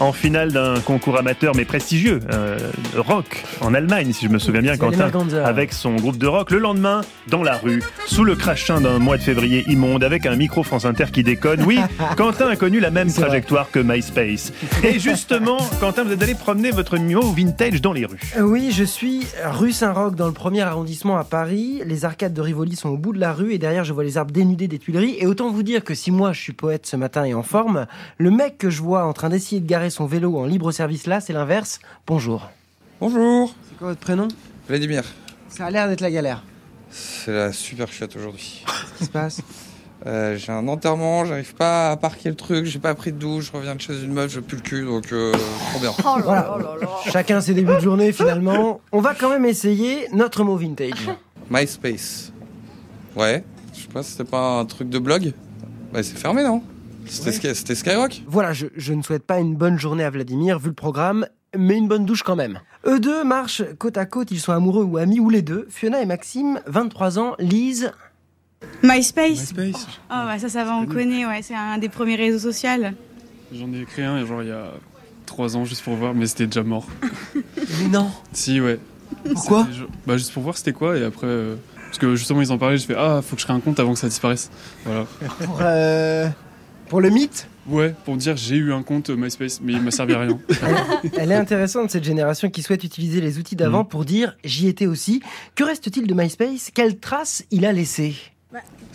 [0.00, 2.58] en finale d'un concours amateur mais prestigieux, euh,
[2.96, 5.10] rock, en Allemagne, si je me souviens bien, Quentin,
[5.44, 6.50] avec son groupe de rock.
[6.50, 10.36] Le lendemain, dans la rue, sous le crachin d'un mois de février immonde, avec un
[10.36, 11.62] micro France Inter qui déconne.
[11.64, 11.78] Oui,
[12.16, 13.22] Quentin a connu la même vrai.
[13.22, 14.52] trajectoire que MySpace.
[14.84, 18.20] Et justement, Quentin, vous êtes allé promener votre numéro vintage dans les rues.
[18.36, 21.82] Euh, Oui, je suis rue Saint-Roch dans le premier arrondissement à Paris.
[21.84, 24.16] Les arcades de Rivoli sont au bout de la rue et derrière je vois les
[24.18, 25.16] arbres dénudés des Tuileries.
[25.18, 27.86] Et autant vous dire que si moi je suis poète ce matin et en forme,
[28.18, 31.06] le mec que je vois en train d'essayer de garer son vélo en libre service
[31.06, 31.78] là, c'est l'inverse.
[32.04, 32.50] Bonjour.
[33.00, 34.26] Bonjour, C'est quoi votre prénom?
[34.68, 35.04] Vladimir.
[35.48, 36.42] Ça a l'air d'être la galère.
[36.90, 38.64] C'est la super chiotte aujourd'hui.
[38.66, 39.40] Qu'est-ce qui se passe?
[40.04, 43.50] Euh, j'ai un enterrement, j'arrive pas à parquer le truc, j'ai pas pris de douche,
[43.52, 45.32] je reviens de chez une meuf, je pue le cul, donc euh,
[45.70, 45.92] trop bien.
[46.00, 46.40] Oh là Voilà.
[46.42, 46.88] là là là.
[47.12, 48.80] Chacun ses débuts de journée finalement.
[48.90, 51.08] On va quand même essayer notre mot vintage.
[51.50, 52.32] MySpace.
[53.14, 55.32] Ouais, je sais pas, c'était pas un truc de blog
[55.92, 56.62] Bah c'est fermé non?
[57.08, 60.68] C'était c'était Skyrock Voilà, je, je ne souhaite pas une bonne journée à Vladimir vu
[60.68, 62.60] le programme, mais une bonne douche quand même.
[62.86, 65.66] Eux deux marchent côte à côte, ils sont amoureux ou amis ou les deux.
[65.70, 67.92] Fiona et Maxime, 23 ans, Lise.
[68.82, 69.52] MySpace.
[69.52, 71.40] MySpace Oh, bah ça, ça va, on connaît, ouais.
[71.42, 72.70] C'est un des premiers réseaux sociaux.
[73.52, 74.72] J'en ai créé un genre il y a
[75.26, 76.86] 3 ans juste pour voir, mais c'était déjà mort.
[77.34, 78.78] Mais non Si, ouais.
[79.32, 79.66] Pourquoi
[80.06, 81.26] Bah juste pour voir c'était quoi et après.
[81.26, 83.60] euh, Parce que justement ils en parlaient, je fais Ah, faut que je crée un
[83.60, 84.50] compte avant que ça disparaisse.
[84.84, 85.06] Voilà.
[85.44, 86.28] pour, euh,
[86.88, 90.14] pour le mythe Ouais, pour dire j'ai eu un compte MySpace, mais il m'a servi
[90.14, 90.38] à rien.
[91.18, 94.86] Elle est intéressante cette génération qui souhaite utiliser les outils d'avant pour dire j'y étais
[94.86, 95.20] aussi.
[95.54, 96.70] Que reste-t-il de MySpace?
[96.72, 98.14] Quelle trace il a laissé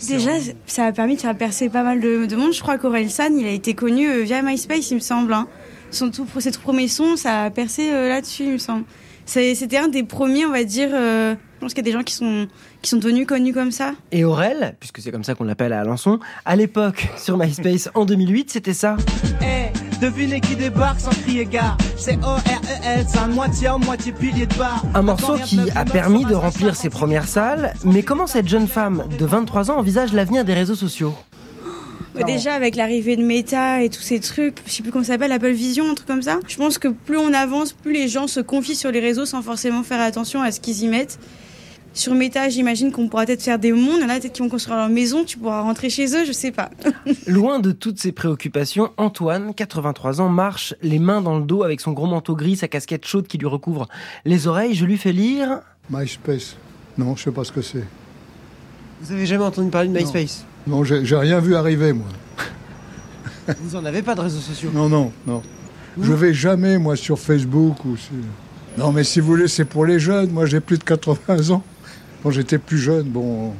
[0.08, 0.32] Déjà,
[0.66, 2.52] ça a permis de faire percer pas mal de, de monde.
[2.52, 5.32] Je crois qu'Orelsan, il a été connu euh, via MySpace, il me semble.
[5.32, 5.46] hein.
[5.92, 8.84] Son tout, ses tout premiers sons, ça a percé euh, là-dessus, il me semble.
[9.24, 10.90] C'était un des premiers, on va dire.
[10.92, 12.46] euh, pense qu'il y a des gens qui sont,
[12.82, 13.92] qui sont devenus connus comme ça.
[14.12, 18.04] Et Aurel, puisque c'est comme ça qu'on l'appelle à Alençon, à l'époque sur MySpace en
[18.04, 18.98] 2008, c'était ça.
[19.40, 21.78] Eh, devinez qui débarque sans crier gare.
[21.96, 24.84] C'est O-R-E-L, c'est un moitié homme, moitié pilier de bar.
[24.94, 27.72] Un morceau qui a permis de remplir ses premières salles.
[27.82, 31.14] Mais comment cette jeune femme de 23 ans envisage l'avenir des réseaux sociaux?
[32.16, 35.14] Euh, Déjà, avec l'arrivée de Meta et tous ces trucs, je sais plus comment ça
[35.14, 36.38] s'appelle, Apple Vision, un truc comme ça.
[36.46, 39.42] Je pense que plus on avance, plus les gens se confient sur les réseaux sans
[39.42, 41.18] forcément faire attention à ce qu'ils y mettent.
[41.94, 43.98] Sur Meta, j'imagine qu'on pourra peut-être faire des mondes.
[43.98, 46.24] Il y en a peut-être qui vont construire leur maison, tu pourras rentrer chez eux,
[46.26, 46.70] je sais pas.
[47.28, 51.80] Loin de toutes ces préoccupations, Antoine, 83 ans, marche les mains dans le dos avec
[51.80, 53.86] son gros manteau gris, sa casquette chaude qui lui recouvre
[54.24, 54.74] les oreilles.
[54.74, 55.60] Je lui fais lire.
[55.88, 56.56] MySpace.
[56.98, 57.84] Non, je sais pas ce que c'est.
[59.00, 60.44] Vous avez jamais entendu parler de MySpace?
[60.66, 62.06] Non, j'ai j'ai rien vu arriver, moi.
[63.60, 64.70] Vous en avez pas de réseaux sociaux?
[64.74, 65.42] Non, non, non.
[66.00, 68.14] Je vais jamais, moi, sur Facebook ou sur...
[68.78, 70.30] Non, mais si vous voulez, c'est pour les jeunes.
[70.30, 71.62] Moi, j'ai plus de 80 ans.
[72.24, 73.52] Quand j'étais plus jeune, bon...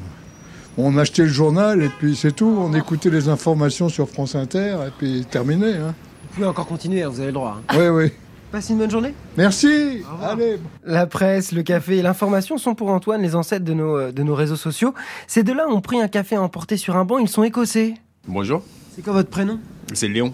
[0.76, 2.52] On achetait le journal et puis c'est tout.
[2.58, 5.74] On écoutait les informations sur France Inter et puis terminé.
[5.74, 5.94] Hein.
[6.22, 7.60] Vous pouvez encore continuer, hein, vous avez le droit.
[7.68, 7.76] hein.
[7.78, 8.12] Oui, oui.
[8.50, 9.14] Passez une bonne journée.
[9.36, 10.02] Merci.
[10.20, 10.58] Allez.
[10.84, 14.24] La presse, le café et l'information sont pour Antoine les ancêtres de nos, euh, de
[14.24, 14.94] nos réseaux sociaux.
[15.28, 17.94] Ces deux-là ont pris un café à emporter sur un banc, ils sont écossais.
[18.26, 18.62] Bonjour,
[18.96, 19.60] C'est quoi votre prénom?
[19.92, 20.32] C'est Léon.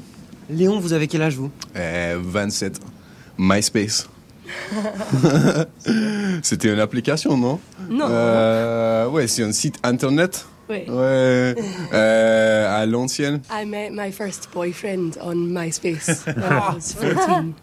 [0.49, 1.51] Léon, vous avez quel âge vous?
[1.77, 2.81] Euh, 27.
[3.37, 4.09] MySpace.
[6.43, 8.07] C'était une application, non Non.
[8.09, 10.47] Euh, ouais, c'est un site internet.
[10.69, 10.85] Oui.
[10.89, 11.55] Ouais.
[11.93, 13.41] Euh, à l'ancienne.
[13.51, 17.55] I met my first boyfriend on MySpace when I was 14.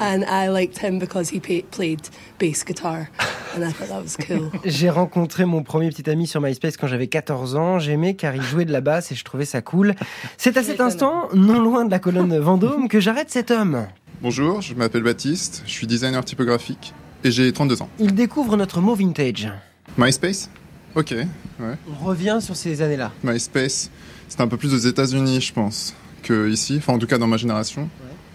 [0.00, 2.00] and I liked him because he pa- played
[2.40, 3.08] bass guitar.
[3.54, 4.50] And I thought that was cool.
[4.64, 7.78] J'ai rencontré mon premier petit ami sur MySpace quand j'avais 14 ans.
[7.78, 9.94] J'aimais car il jouait de la basse et je trouvais ça cool.
[10.38, 13.86] C'est à cet instant, non loin de la colonne Vendôme, que j'arrête cet homme.
[14.22, 17.88] Bonjour, je m'appelle Baptiste, je suis designer typographique et j'ai 32 ans.
[17.98, 19.50] Il découvre notre mot vintage.
[19.98, 20.50] MySpace?
[20.94, 21.74] Ok, ouais.
[21.88, 23.12] On revient sur ces années-là.
[23.22, 23.90] MySpace,
[24.28, 27.26] c'était un peu plus aux États-Unis, je pense, que ici, enfin en tout cas dans
[27.26, 27.88] ma génération.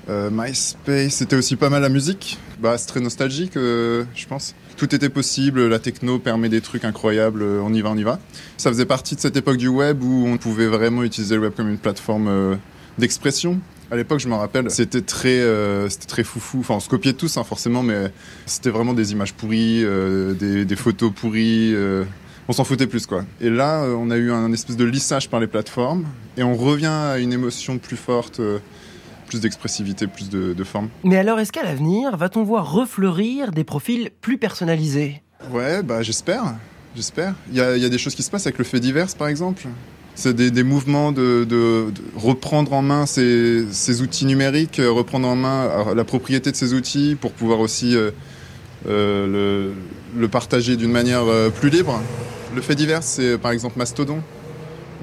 [0.09, 2.37] Euh, MySpace, c'était aussi pas mal la musique.
[2.59, 4.55] Bah, c'est très nostalgique, euh, je pense.
[4.75, 8.03] Tout était possible, la techno permet des trucs incroyables, euh, on y va, on y
[8.03, 8.19] va.
[8.57, 11.53] Ça faisait partie de cette époque du web où on pouvait vraiment utiliser le web
[11.55, 12.57] comme une plateforme
[12.97, 13.59] d'expression.
[13.91, 16.60] À l'époque, je me rappelle, c'était très, euh, c'était très foufou.
[16.60, 18.12] Enfin, on se copiait tous, hein, forcément, mais
[18.45, 21.73] c'était vraiment des images pourries, euh, des, des photos pourries.
[21.73, 22.04] euh,
[22.47, 23.25] on s'en foutait plus, quoi.
[23.41, 26.06] Et là, on a eu un espèce de lissage par les plateformes,
[26.38, 28.41] et on revient à une émotion plus forte,
[29.28, 30.89] plus d'expressivité, plus de, de forme.
[31.04, 35.21] Mais alors, est-ce qu'à l'avenir, va-t-on voir refleurir des profils plus personnalisés?
[35.52, 36.56] Ouais, bah j'espère,
[36.95, 37.36] j'espère.
[37.52, 39.67] Il y y a des choses qui se passent avec le fait divers, par exemple.
[40.19, 45.95] C'est des, mouvements de, reprendre en main ces, outils numériques, euh, reprendre en main euh,
[45.95, 49.71] la propriété de ces outils pour pouvoir aussi euh,
[50.17, 51.23] le, partager d'une manière
[51.55, 52.01] plus libre.
[52.53, 54.21] Le fait divers, c'est par exemple Mastodon.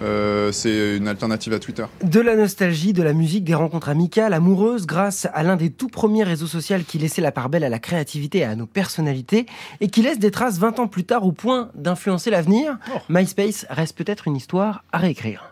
[0.03, 1.85] Euh, c'est une alternative à Twitter.
[2.03, 5.89] De la nostalgie, de la musique, des rencontres amicales, amoureuses, grâce à l'un des tout
[5.89, 9.47] premiers réseaux sociaux qui laissait la part belle à la créativité et à nos personnalités,
[9.81, 12.79] et qui laisse des traces 20 ans plus tard au point d'influencer l'avenir,
[13.09, 15.51] MySpace reste peut-être une histoire à réécrire.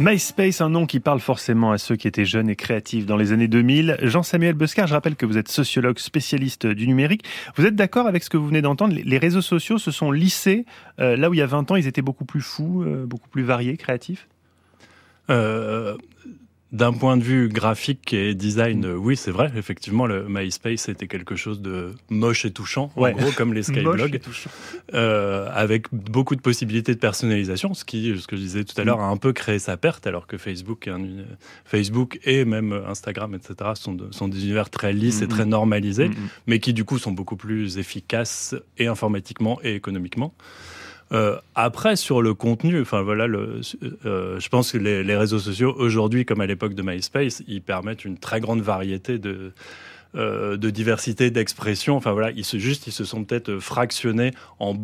[0.00, 3.32] MySpace, un nom qui parle forcément à ceux qui étaient jeunes et créatifs dans les
[3.32, 3.98] années 2000.
[4.02, 7.24] Jean-Samuel Bescar, je rappelle que vous êtes sociologue spécialiste du numérique.
[7.56, 8.94] Vous êtes d'accord avec ce que vous venez d'entendre?
[8.94, 10.64] Les- réseaux sociaux se sont lissés.
[11.00, 13.28] euh, là où il y a 20 ans, ils étaient beaucoup plus fous, euh, beaucoup
[13.28, 14.28] plus variés, créatifs?
[15.30, 15.96] Euh,
[16.70, 19.50] D'un point de vue graphique et design, euh, oui, c'est vrai.
[19.56, 23.14] Effectivement, le MySpace c'était quelque chose de moche et touchant, en Ouais.
[23.14, 23.62] gros, comme les
[23.96, 24.20] skyblogs,
[24.92, 28.84] euh, avec beaucoup de possibilités de personnalisation, ce qui, ce que je disais tout à
[28.84, 31.24] l'heure, a un peu créé sa perte, alors que Facebook, est un uni-
[31.64, 36.10] Facebook et même Instagram, etc., sont, de- sont des univers très lisses et très normalisés,
[36.46, 40.34] mais qui du coup sont beaucoup plus efficaces et informatiquement et économiquement.
[41.12, 43.60] Euh, après, sur le contenu, enfin voilà, le,
[44.04, 47.62] euh, je pense que les, les réseaux sociaux aujourd'hui, comme à l'époque de MySpace, ils
[47.62, 49.52] permettent une très grande variété de
[50.14, 51.94] euh, de diversité d'expression.
[51.94, 54.74] Enfin voilà, ils se juste, ils se sont peut-être fractionnés en,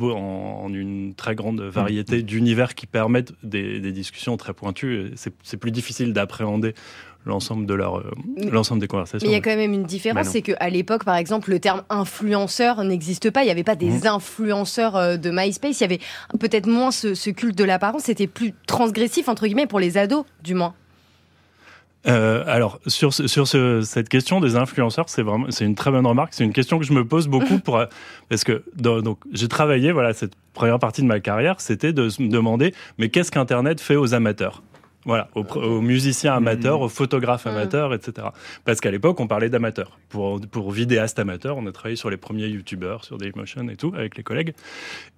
[0.69, 5.13] une très grande variété d'univers qui permettent des, des discussions très pointues.
[5.43, 6.75] C'est plus difficile d'appréhender
[7.27, 8.11] l'ensemble de leur euh,
[8.51, 9.27] l'ensemble des conversations.
[9.27, 11.59] Mais il y a quand même une différence, Bah c'est qu'à l'époque, par exemple, le
[11.59, 13.43] terme influenceur n'existe pas.
[13.43, 14.07] Il n'y avait pas des Mhm.
[14.07, 15.81] influenceurs euh, de MySpace.
[15.81, 16.01] Il y avait
[16.39, 18.03] peut-être moins ce, ce culte de l'apparence.
[18.05, 20.75] C'était plus transgressif, entre guillemets, pour les ados, du moins.
[22.07, 25.91] Euh, alors sur ce- sur ce- cette question des influenceurs, c'est vraiment c'est une très
[25.91, 26.35] bonne remarque.
[26.35, 27.87] C'est une question que je me pose beaucoup pour euh,
[28.29, 32.11] parce que dans- donc j'ai travaillé voilà cette première partie de ma carrière, c'était de
[32.21, 34.63] me demander mais qu'est-ce qu'Internet fait aux amateurs?
[35.05, 38.29] Voilà, aux, musiciens amateurs, aux photographes amateurs, etc.
[38.64, 39.99] Parce qu'à l'époque, on parlait d'amateurs.
[40.09, 43.93] Pour, pour vidéastes amateurs, on a travaillé sur les premiers youtubeurs, sur Dailymotion et tout,
[43.95, 44.55] avec les collègues.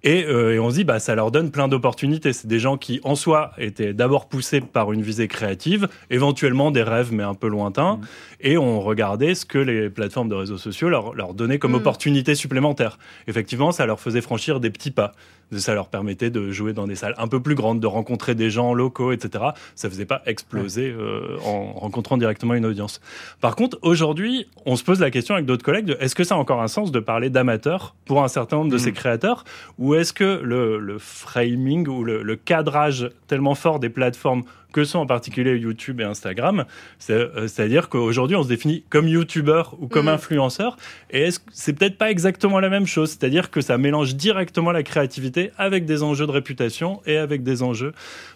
[0.03, 2.33] Et, euh, et on se dit, bah, ça leur donne plein d'opportunités.
[2.33, 6.83] C'est des gens qui, en soi, étaient d'abord poussés par une visée créative, éventuellement des
[6.83, 7.99] rêves, mais un peu lointains.
[8.41, 11.81] Et on regardait ce que les plateformes de réseaux sociaux leur, leur donnaient comme Mm.
[11.81, 12.97] opportunité supplémentaire.
[13.27, 15.13] Effectivement, ça leur faisait franchir des petits pas.
[15.51, 18.49] Ça leur permettait de jouer dans des salles un peu plus grandes, de rencontrer des
[18.49, 19.45] gens locaux, etc.
[19.75, 22.99] Ça faisait pas exploser euh, en rencontrant directement une audience.
[23.39, 26.35] Par contre, aujourd'hui, on se pose la question avec d'autres collègues de est-ce que ça
[26.35, 29.45] a encore un sens de parler d'amateurs pour un certain nombre de ces créateurs?
[29.77, 34.83] Ou est-ce que le, le framing ou le, le cadrage tellement fort des plateformes que
[34.83, 36.65] sont en particulier YouTube et Instagram,
[37.09, 40.09] euh, c'est-à-dire qu'aujourd'hui on se définit comme YouTuber ou comme Mm.
[40.09, 40.77] influenceur,
[41.11, 45.51] et c'est peut-être pas exactement la même chose, c'est-à-dire que ça mélange directement la créativité
[45.57, 47.93] avec des enjeux de réputation et avec des enjeux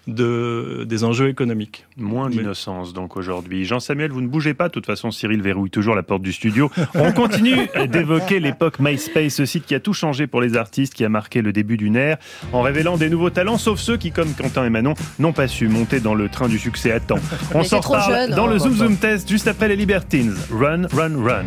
[0.08, 1.86] de des enjeux économiques.
[1.98, 3.66] Moins d'innocence donc aujourd'hui.
[3.66, 4.68] Jean-Samuel, vous ne bougez pas.
[4.68, 6.72] De toute façon, Cyril verrouille toujours la porte du studio.
[6.96, 7.56] On continue
[7.88, 11.42] d'évoquer l'époque MySpace, ce site qui a tout changé pour les artistes, qui a marqué
[11.42, 12.18] le début d'une ère,
[12.52, 15.68] en révélant des nouveaux talents, sauf ceux qui, comme Quentin et Manon, n'ont pas su
[15.68, 17.20] monter dans le train du succès temps.
[17.54, 18.52] On s'en reparle jeune, dans hein.
[18.52, 20.36] le Zoom Zoom Test juste après les Libertines.
[20.52, 21.46] Run, run, run.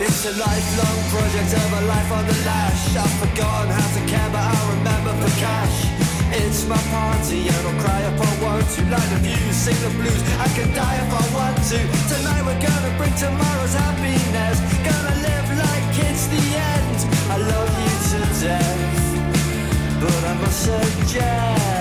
[0.00, 2.96] It's a lifelong project of a life on the lash.
[2.96, 5.90] I've forgotten how to care, but I'll remember for cash.
[6.32, 8.80] It's my party and I'll cry if I want to.
[8.88, 10.22] Light the views, sing the blues.
[10.38, 11.78] I can die if I want to.
[12.08, 14.56] Tonight we're gonna bring tomorrow's happiness.
[14.86, 16.98] Gonna live like it's the end.
[17.28, 21.79] I love you to death, but I must suggest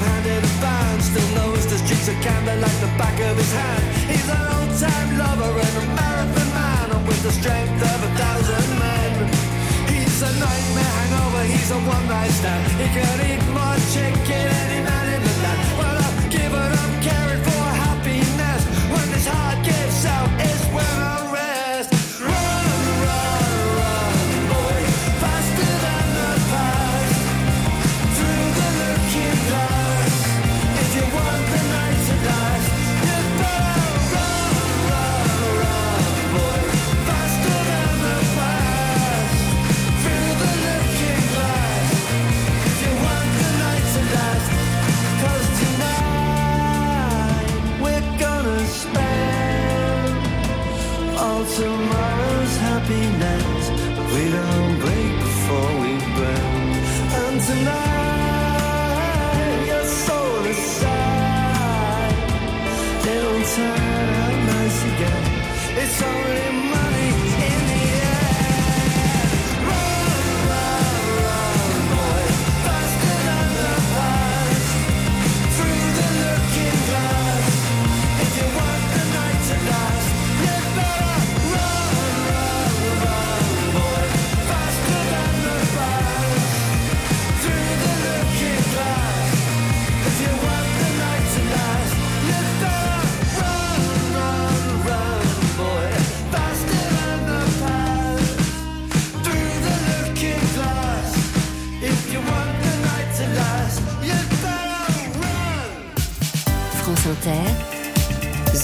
[0.00, 1.02] handed a band.
[1.02, 3.82] Still knows the streets of Camden like the back of his hand.
[4.10, 8.68] He's an old-time lover and a marathon man, and with the strength of a thousand
[8.78, 9.12] men.
[9.92, 12.62] He's a nightmare hangover, he's a one-night stand.
[12.80, 14.95] He can eat more chicken any man
[51.56, 53.70] tomorrow's happiness.
[54.12, 56.68] We don't break before we burn.
[57.22, 58.96] And tonight,
[59.66, 62.16] your soul aside.
[63.14, 65.24] It'll turn out nice again.
[65.80, 66.65] It's only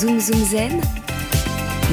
[0.02, 0.80] Zoom Zoom Zen,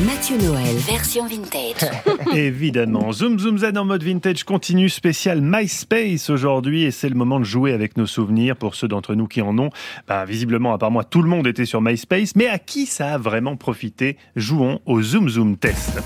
[0.06, 1.90] Mathieu Noël, version vintage.
[2.34, 3.12] Évidemment.
[3.12, 7.44] Zoom Zoom Z en mode vintage continue spécial MySpace aujourd'hui et c'est le moment de
[7.44, 9.72] jouer avec nos souvenirs pour ceux d'entre nous qui en ont.
[10.08, 13.16] Bah, visiblement, à part moi, tout le monde était sur MySpace, mais à qui ça
[13.16, 14.18] a vraiment profité?
[14.36, 16.00] Jouons au Zoom Zoom test.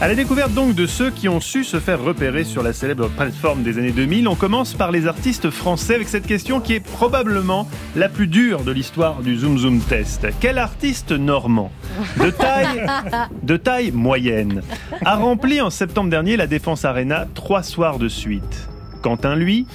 [0.00, 3.08] À la découverte donc de ceux qui ont su se faire repérer sur la célèbre
[3.08, 6.80] plateforme des années 2000, on commence par les artistes français avec cette question qui est
[6.80, 10.26] probablement la plus dure de l'histoire du Zoom Zoom test.
[10.40, 11.72] Quel artiste normand?
[12.18, 12.86] De taille
[13.42, 14.62] de taille moyenne,
[15.04, 18.68] a rempli en septembre dernier la Défense Arena trois soirs de suite.
[19.02, 19.66] Quentin, lui,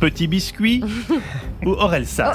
[0.00, 0.82] Petit Biscuit
[1.64, 2.32] ou Orelsan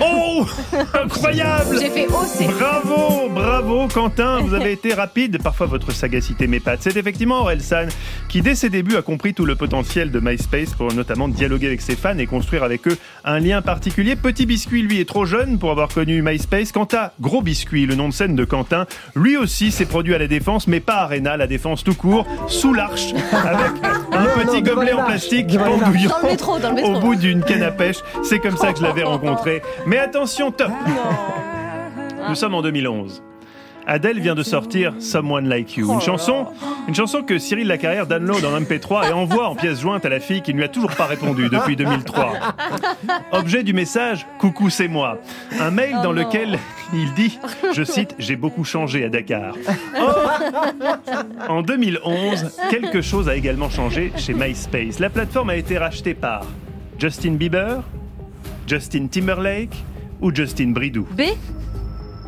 [0.00, 0.44] Oh.
[0.72, 2.54] Oh Incroyable J'ai fait OC.
[2.58, 6.80] Bravo, bravo Quentin, vous avez été rapide, parfois votre sagacité m'épate.
[6.82, 7.86] C'est effectivement Orelsan
[8.28, 11.80] qui dès ses débuts a compris tout le potentiel de MySpace pour notamment dialoguer avec
[11.80, 14.16] ses fans et construire avec eux un lien particulier.
[14.16, 16.72] Petit Biscuit lui est trop jeune pour avoir connu MySpace.
[16.72, 18.86] Quant à Gros Biscuit, le nom de scène de Quentin,
[19.16, 22.72] lui aussi s'est produit à la Défense mais pas Arena, la Défense tout court, sous
[22.72, 23.72] l'arche avec
[24.12, 25.82] un Non, petit non, gobelet en plastique devant les marches.
[25.84, 26.99] pendouillant Dans le métro, dans le métro.
[27.00, 27.98] Bout d'une canne à pêche.
[28.22, 29.62] C'est comme ça que je l'avais rencontré.
[29.86, 30.70] Mais attention, top
[32.28, 33.22] Nous sommes en 2011.
[33.86, 36.46] Adèle vient de sortir Someone Like You, une chanson,
[36.86, 40.20] une chanson que Cyril Lacarrière download en MP3 et envoie en pièce jointe à la
[40.20, 42.34] fille qui ne lui a toujours pas répondu depuis 2003.
[43.32, 45.18] Objet du message Coucou, c'est moi.
[45.58, 46.58] Un mail dans lequel
[46.92, 47.38] il dit,
[47.72, 49.54] je cite, J'ai beaucoup changé à Dakar.
[49.98, 50.40] Or,
[51.48, 54.98] en 2011, quelque chose a également changé chez MySpace.
[55.00, 56.42] La plateforme a été rachetée par
[57.00, 57.82] Justin Bieber,
[58.66, 59.74] Justin Timberlake
[60.20, 61.06] ou Justin Bridou?
[61.16, 61.22] B?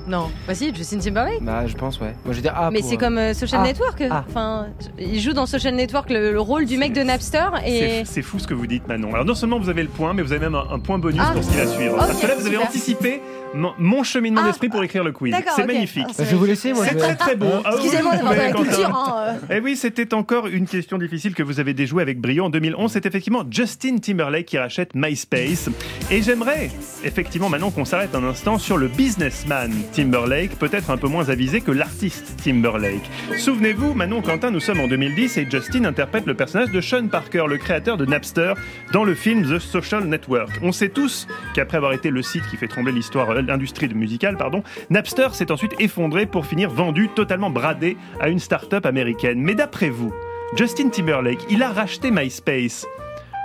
[0.08, 1.42] Non, bah si, Justin Timberlake.
[1.42, 2.14] Bah, je pense, ouais.
[2.24, 2.72] Moi, je vais dire A.
[2.72, 4.02] Mais pour, c'est euh, comme euh, Social Ah, Network.
[4.10, 4.66] Enfin,
[4.98, 7.78] il joue dans Social Network le, le rôle du mec de Napster et.
[7.78, 9.12] C'est c'est fou ce que vous dites, Manon.
[9.14, 11.20] Alors non seulement vous avez le point, mais vous avez même un, un point bonus
[11.24, 11.32] Ah.
[11.32, 11.96] pour ce qui va suivre.
[11.98, 12.68] Parce que là, vous avez super.
[12.68, 13.20] anticipé
[13.54, 14.48] mon, mon cheminement Ah.
[14.48, 15.34] d'esprit pour écrire le quiz.
[15.56, 16.04] C'est magnifique.
[16.08, 16.84] Ah, c'est- Je vais vous laisser, moi.
[16.88, 17.46] C'est très très beau.
[17.64, 18.88] Ah oui, Excusez-moi d'avoir la culture.
[18.96, 19.56] hein, euh.
[19.56, 22.92] Eh oui, c'était encore une question difficile que vous avez déjouée avec brio en 2011.
[22.92, 25.68] C'est effectivement Justin Timberlake qui rachète MySpace.
[26.10, 26.70] Et j'aimerais
[27.04, 31.60] effectivement maintenant qu'on s'arrête un instant sur le businessman Timberlake, peut-être un peu moins avisé
[31.60, 33.08] que l'artiste Timberlake.
[33.38, 37.44] Souvenez-vous, Manon Quentin, nous sommes en 2010 et Justin interprète le personnage de Sean Parker,
[37.48, 38.54] le créateur de Napster,
[38.92, 40.50] dans le film The Social Network.
[40.62, 44.62] On sait tous qu'après avoir été le site qui fait trembler l'histoire, l'industrie musicale, pardon,
[44.90, 49.40] Napster s'est ensuite effondré pour finir vendu totalement bradé à une start-up américaine.
[49.40, 50.12] Mais d'après vous,
[50.56, 52.86] Justin Timberlake, il a racheté MySpace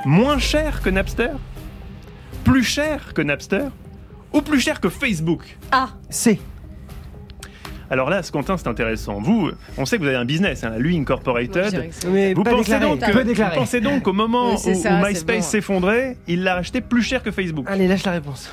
[0.06, 1.32] moins cher que Napster?
[2.44, 3.68] Plus cher que Napster?
[4.34, 5.58] Ou plus cher que Facebook?
[5.72, 6.40] Ah, C.
[7.90, 9.20] Alors là, ce Quentin, c'est intéressant.
[9.22, 11.90] Vous, on sait que vous avez un business, hein, lui Incorporated.
[12.36, 12.86] Vous pensez, déclaré.
[12.86, 13.12] donc que,
[13.44, 15.42] vous pensez donc qu'au moment Oui, où, ça, MySpace bon.
[15.44, 18.50] s'effondrait, il l'a acheté plus cher que Facebook Allez, lâche la réponse.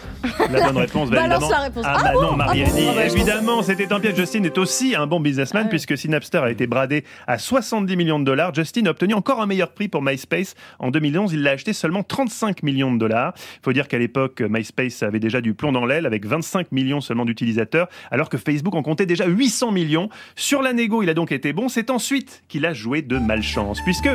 [0.50, 1.50] La bonne réponse, Balance évidemment.
[1.50, 1.84] la réponse.
[1.86, 2.70] Ah, Ah Manon bon Ah Mariani.
[2.70, 4.16] bon Ah bah, je évidemment, c'était un piège.
[4.16, 7.96] Justin est aussi un bon businessman Ah puisque si Napster a été bradé à 70
[7.96, 10.54] millions de dollars, Justin a obtenu encore un meilleur prix pour MySpace.
[10.78, 13.34] En 2011, il l'a acheté seulement 35 millions de dollars.
[13.36, 17.00] Il faut dire qu'à l'époque, MySpace avait déjà du plomb dans l'aile avec 25 millions
[17.00, 20.08] seulement d'utilisateurs, alors que Facebook en comptait déjà 800 millions.
[20.36, 21.68] Sur la négo, il a donc été bon.
[21.68, 24.10] C'est ensuite qu'il a joué de malchance, puisque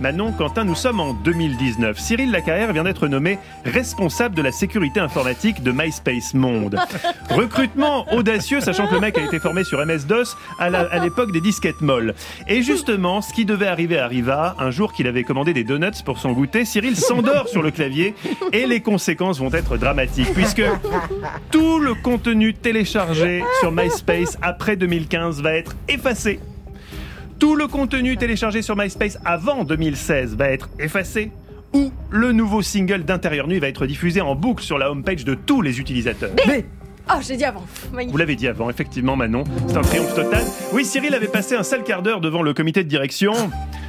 [0.00, 1.98] Manon, Quentin, nous sommes en 2019.
[1.98, 6.78] Cyril Lacarrière vient d'être nommé responsable de la sécurité informatique de MySpace Monde.
[7.30, 11.80] Recrutement audacieux, sachant que le mec a été formé sur MS-DOS à l'époque des disquettes
[11.80, 12.14] molles.
[12.48, 14.54] Et justement, ce qui devait arriver arriva.
[14.58, 18.14] Un jour qu'il avait commandé des donuts pour son goûter, Cyril s'endort sur le clavier
[18.52, 20.62] et les conséquences vont être dramatiques, puisque
[21.50, 26.38] tout le contenu téléchargé sur MySpace après 2015 va être effacé.
[27.40, 31.32] Tout le contenu téléchargé sur MySpace avant 2016 va être effacé.
[31.72, 35.34] Ou le nouveau single d'Intérieur Nuit va être diffusé en boucle sur la homepage de
[35.34, 36.30] tous les utilisateurs.
[36.30, 36.62] B.
[37.10, 37.64] Oh, j'ai dit avant.
[37.92, 38.12] Magnifique.
[38.12, 39.42] Vous l'avez dit avant, effectivement, Manon.
[39.66, 40.44] C'est un triomphe total.
[40.72, 43.32] Oui, Cyril avait passé un sale quart d'heure devant le comité de direction.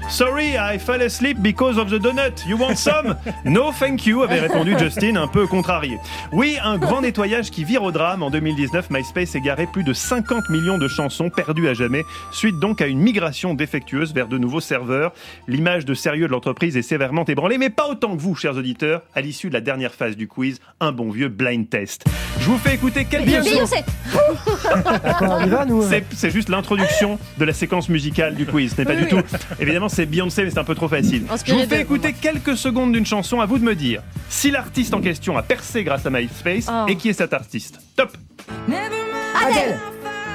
[0.08, 2.46] Sorry, I fell asleep because of the donut.
[2.48, 3.18] You want some?
[3.44, 5.98] No, thank you, avait répondu Justin, un peu contrarié.
[6.32, 8.22] Oui, un grand nettoyage qui vire au drame.
[8.24, 12.82] En 2019, MySpace égarait plus de 50 millions de chansons perdues à jamais, suite donc
[12.82, 15.12] à une migration défectueuse vers de nouveaux serveurs.
[15.48, 19.02] L'image de sérieux de l'entreprise est sévèrement ébranlée, mais pas autant que vous, chers auditeurs,
[19.16, 22.06] à l'issue de la dernière phase du quiz, un bon vieux blind test.
[22.40, 23.84] Je vous fais écouter quelques Beyoncé.
[25.68, 25.84] Nous
[26.16, 28.74] c'est, juste l'introduction de la séquence musicale du quiz.
[28.76, 29.20] Ce n'est pas du tout.
[29.60, 31.24] Évidemment, c'est Beyoncé, mais c'est un peu trop facile.
[31.46, 33.42] Je vous fais écouter quelques secondes d'une chanson.
[33.42, 36.86] À vous de me dire si l'artiste en question a percé grâce à MySpace Oh.
[36.88, 37.80] et qui est cet artiste.
[37.96, 38.12] Top.
[39.46, 39.78] Adèle.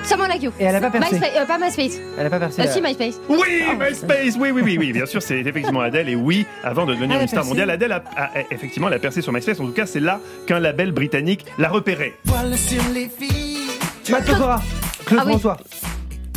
[0.05, 0.51] Someone like you.
[0.59, 1.15] Et elle a pas percé.
[1.17, 2.01] MySpace, euh, pas MySpace.
[2.19, 2.63] Elle a pas percé.
[2.63, 3.21] Euh, si, MySpace.
[3.29, 3.39] Oui,
[3.79, 4.37] MySpace.
[4.39, 4.93] Oui, oui, oui, oui.
[4.93, 6.09] Bien sûr, c'est effectivement Adèle.
[6.09, 7.49] Et oui, avant de devenir une star percé.
[7.49, 9.61] mondiale, Adèle a, a- effectivement elle a percé sur MySpace.
[9.61, 12.15] En tout cas, c'est là qu'un label britannique l'a repéré.
[12.25, 13.70] Voilà sur les filles.
[14.11, 14.61] Matt Pokora.
[15.07, 15.33] Claude Ah oui.
[15.33, 15.57] François.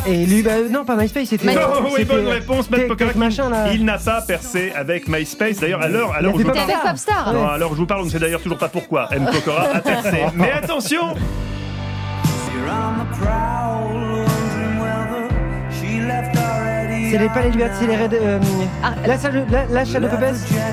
[0.05, 1.45] Et lui, bah, non, pas MySpace, c'était.
[1.45, 3.09] Mais- Oh, oui, bonne réponse, Matt Pokora.
[3.11, 3.71] Tech machin, là.
[3.73, 5.59] Il n'a pas percé avec MySpace.
[5.59, 6.71] D'ailleurs, à l'heure, à l'heure où je Il vous parle.
[6.85, 7.33] Popstar.
[7.33, 9.27] Non, alors je vous parle, on ne sait d'ailleurs toujours pas pourquoi M.
[9.31, 10.23] Pokora a percé.
[10.35, 11.15] Mais attention.
[17.11, 18.09] C'est les palais libertés, c'est les raids.
[18.13, 18.39] Euh,
[18.83, 18.93] Ah.
[19.05, 19.81] la, salle- la, la.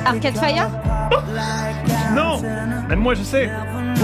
[0.07, 0.69] Arcade Fire.
[2.17, 2.41] Non
[2.89, 3.49] Même moi je sais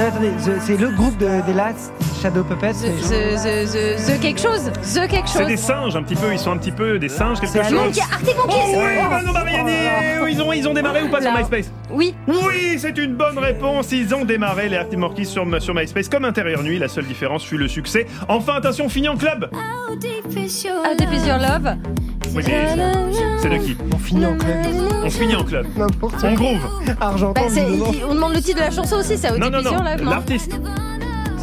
[0.03, 1.93] attendez, the- c'est le groupe de, des Last
[2.23, 2.73] Shadow Puppets.
[2.73, 4.71] The, the, the, the, the quelque chose.
[4.95, 5.47] The quelque C'est chose.
[5.49, 7.73] des singes un petit peu, ils sont un petit peu des singes, quelque C'est chose.
[7.73, 8.55] Monkey, Arctic Monkeys.
[8.57, 9.11] Oh oui, Oh.
[9.11, 9.73] Manon Mariani
[10.31, 11.33] ils ont, ils ont démarré ou pas sur.
[11.33, 12.15] MySpace Oui.
[12.29, 13.93] Oui, c'est une bonne réponse.
[13.93, 16.79] Ils ont démarré les Arctic Monkeys sur, sur MySpace comme intérieur nuit.
[16.79, 18.07] La seule différence fut le succès.
[18.29, 19.49] Enfin, attention, fini en club.
[19.53, 20.65] How deep is
[21.27, 21.77] your love?
[22.35, 22.67] Oui, mais
[23.41, 24.57] c'est de qui On finit en club.
[25.05, 25.67] On finit en club.
[25.77, 26.59] N'importe On groove.
[27.01, 27.93] Argentin, Bah, c'est- évidemment.
[27.95, 29.33] il- on demande le titre de la chanson aussi, ça.
[29.35, 30.59] How Non, non, non L'artiste.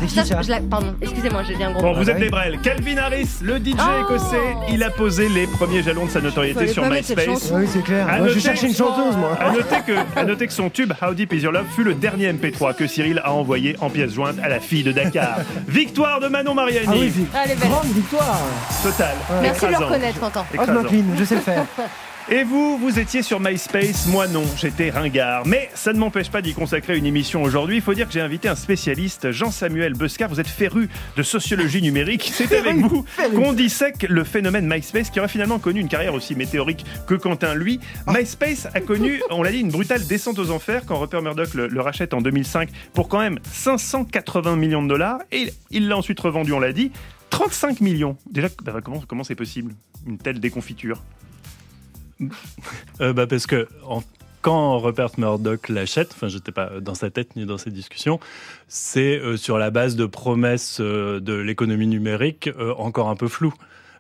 [0.09, 1.95] C'est qui Putain, ça je la- Pardon, excusez-moi, j'ai dit un gros Bon, mot.
[2.03, 2.59] vous êtes des brels.
[2.61, 4.01] Calvin Harris, le DJ Oh.
[4.03, 7.17] écossais, il a posé les premiers jalons de sa notoriété Fallait sur pas mettre cette
[7.17, 7.41] MySpace.
[7.41, 7.55] chanson.
[7.57, 8.07] Oui, c'est clair.
[8.07, 9.37] À Moi, je noter- cherchais une chanteuse, moi.
[9.39, 11.93] À noter, que, à noter que son tube How Deep Is Your Love fut le
[11.93, 15.37] dernier MP3 que Cyril a envoyé en pièce jointe à la fille de Dakar.
[15.67, 16.85] Victoire de Manon Mariani.
[16.89, 17.69] Ah oui, c'est Allez, belle.
[17.69, 18.39] grande victoire.
[18.83, 19.15] Total.
[19.41, 20.45] Merci de le reconnaître, Quentin.
[20.57, 21.65] Oh, je m'incline, je sais le faire.
[22.29, 25.45] Et vous, vous étiez sur MySpace, moi non, j'étais ringard.
[25.45, 27.75] Mais ça ne m'empêche pas d'y consacrer une émission aujourd'hui.
[27.75, 30.29] Il faut dire que j'ai invité un spécialiste, Jean-Samuel Bescar.
[30.29, 32.31] Vous êtes féru de sociologie numérique.
[32.33, 33.05] C'est avec vous
[33.35, 37.55] qu'on dissèque le phénomène MySpace qui aurait finalement connu une carrière aussi météorique que Quentin,
[37.55, 37.81] lui.
[38.07, 41.67] MySpace a connu, on l'a dit, une brutale descente aux enfers quand Rupert Murdoch le,
[41.67, 45.19] le rachète en 2005 pour quand même 580 millions de dollars.
[45.33, 46.91] Et il l'a ensuite revendu, on l'a dit,
[47.31, 48.15] 35 millions.
[48.31, 49.73] Déjà, bah, comment comment c'est possible
[50.07, 51.01] Une telle déconfiture?
[53.01, 53.67] Euh, bah parce que
[54.41, 58.19] quand Rupert Murdoch l'achète, enfin j'étais pas dans sa tête ni dans ses discussions,
[58.67, 63.53] c'est euh, sur la base de promesses euh, de l'économie numérique encore un peu floues.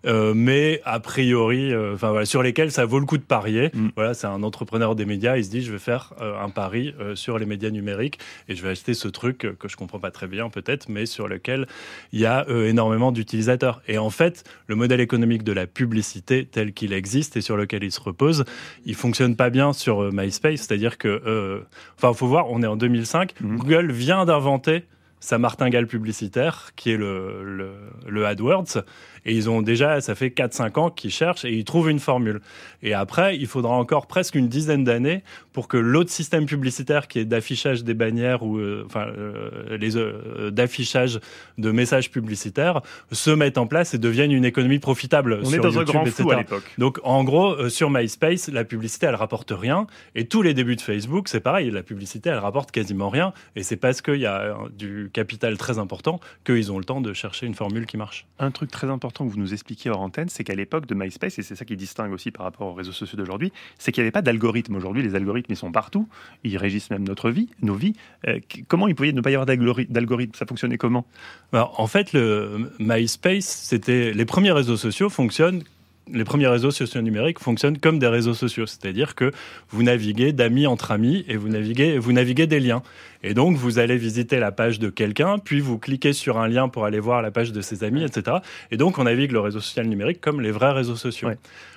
[0.05, 3.71] Euh, mais a priori, euh, enfin voilà, sur lesquels ça vaut le coup de parier.
[3.73, 3.89] Mm.
[3.95, 5.37] Voilà, c'est un entrepreneur des médias.
[5.37, 8.55] Il se dit, je vais faire euh, un pari euh, sur les médias numériques et
[8.55, 11.67] je vais acheter ce truc que je comprends pas très bien peut-être, mais sur lequel
[12.11, 13.81] il y a euh, énormément d'utilisateurs.
[13.87, 17.83] Et en fait, le modèle économique de la publicité tel qu'il existe et sur lequel
[17.83, 18.45] il se repose,
[18.85, 20.61] il fonctionne pas bien sur MySpace.
[20.61, 21.61] C'est-à-dire que, euh,
[21.97, 23.33] enfin, faut voir, on est en 2005.
[23.39, 23.57] Mhm.
[23.57, 24.83] Google vient d'inventer
[25.23, 27.69] sa martingale publicitaire, qui est le, le,
[28.09, 28.83] le AdWords.
[29.25, 32.41] Et ils ont déjà, ça fait 4-5 ans qu'ils cherchent et ils trouvent une formule.
[32.81, 37.19] Et après, il faudra encore presque une dizaine d'années pour que l'autre système publicitaire qui
[37.19, 41.19] est d'affichage des bannières ou euh, enfin euh, les euh, d'affichage
[41.57, 45.39] de messages publicitaires se mette en place et devienne une économie profitable.
[45.41, 46.15] On sur est dans un YouTube, grand etc.
[46.15, 46.63] flou à l'époque.
[46.77, 50.75] Donc en gros, euh, sur MySpace, la publicité elle rapporte rien et tous les débuts
[50.75, 54.25] de Facebook, c'est pareil, la publicité elle rapporte quasiment rien et c'est parce qu'il y
[54.25, 58.25] a du capital très important qu'ils ont le temps de chercher une formule qui marche.
[58.39, 61.39] Un truc très important que vous nous expliquiez hors antenne, c'est qu'à l'époque de MySpace,
[61.39, 64.05] et c'est ça qui distingue aussi par rapport aux réseaux sociaux d'aujourd'hui, c'est qu'il n'y
[64.05, 64.75] avait pas d'algorithme.
[64.75, 66.09] Aujourd'hui, les algorithmes, ils sont partout.
[66.43, 67.93] Ils régissent même notre vie, nos vies.
[68.27, 70.33] Euh, comment il pouvait ne pas y avoir d'algori- d'algorithme?
[70.35, 71.05] Ça fonctionnait comment?
[71.53, 75.63] Alors, en fait, le MySpace, c'était les premiers réseaux sociaux fonctionnent.
[76.11, 79.31] Les premiers réseaux sociaux numériques fonctionnent comme des réseaux sociaux, c'est-à-dire que
[79.69, 82.83] vous naviguez d'amis entre amis et vous naviguez, vous naviguez des liens.
[83.23, 86.67] Et donc, vous allez visiter la page de quelqu'un, puis vous cliquez sur un lien
[86.67, 88.37] pour aller voir la page de ses amis, etc.
[88.69, 91.29] Et donc, on navigue le réseau social numérique comme les vrais réseaux sociaux.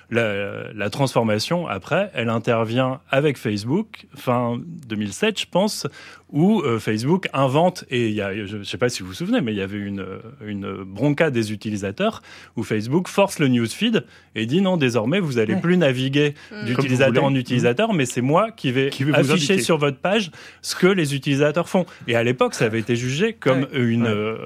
[0.09, 5.87] La, la transformation, après, elle intervient avec Facebook, fin 2007, je pense,
[6.31, 9.13] où euh, Facebook invente, et il y a, je ne sais pas si vous vous
[9.13, 10.05] souvenez, mais il y avait une,
[10.45, 12.21] une bronca des utilisateurs
[12.57, 14.03] où Facebook force le newsfeed
[14.35, 15.61] et dit non, désormais, vous allez Ouais.
[15.61, 19.97] plus naviguer Comme d'utilisateur en utilisateur, mais c'est moi qui vais Qui afficher sur votre
[19.99, 21.85] page ce que les utilisateurs font.
[22.07, 24.09] Et à l'époque, ça avait été jugé comme une, Ouais.
[24.09, 24.37] euh,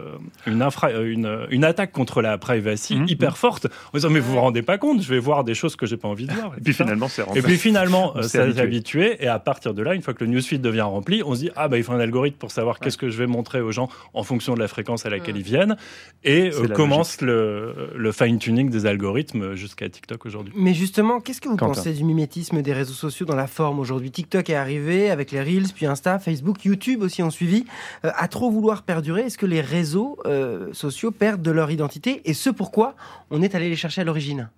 [0.45, 3.07] une, infra- euh, une, une attaque contre la privacy Mhm.
[3.07, 3.65] hyper forte.
[3.91, 5.97] En disant, mais vous vous rendez pas compte, je vais voir des choses que j'ai
[5.97, 6.53] pas envie de voir.
[6.57, 7.39] Et puis finalement, c'est rentré.
[7.39, 8.55] Et puis finalement, euh, ça habitué.
[8.55, 9.23] s'est habitué.
[9.23, 11.49] Et à partir de là, une fois que le newsfeed devient rempli, on se dit
[11.55, 13.89] ah bah il faut un algorithme pour savoir qu'est-ce que je vais montrer aux gens
[14.13, 15.77] en fonction de la fréquence à laquelle ils viennent.
[16.23, 20.53] Et euh, commence le, le fine tuning des algorithmes jusqu'à TikTok aujourd'hui.
[20.55, 21.73] Mais justement, qu'est-ce que vous Quentin.
[21.73, 24.11] pensez du mimétisme des réseaux sociaux dans la forme aujourd'hui?
[24.11, 27.65] TikTok est arrivé avec les Reels, puis Insta, Facebook, YouTube aussi ont suivi.
[28.05, 32.21] Euh, à trop vouloir perdurer, est-ce que les réseaux euh, sociaux perdent de leur identité?
[32.25, 32.95] Et ce pourquoi
[33.29, 34.49] on est allé les chercher à l'origine?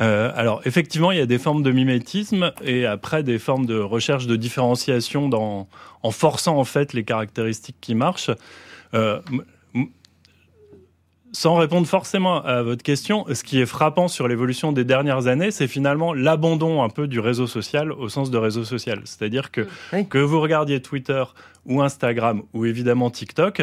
[0.00, 3.78] Euh, alors effectivement, il y a des formes de mimétisme et après des formes de
[3.78, 5.68] recherche de différenciation dans,
[6.02, 8.30] en forçant en fait les caractéristiques qui marchent.
[8.94, 9.20] Euh,
[11.34, 15.50] sans répondre forcément à votre question, ce qui est frappant sur l'évolution des dernières années,
[15.50, 19.00] c'est finalement l'abandon un peu du réseau social au sens de réseau social.
[19.04, 19.66] C'est-à-dire que
[20.10, 21.24] que vous regardiez Twitter
[21.64, 23.62] ou Instagram ou évidemment TikTok,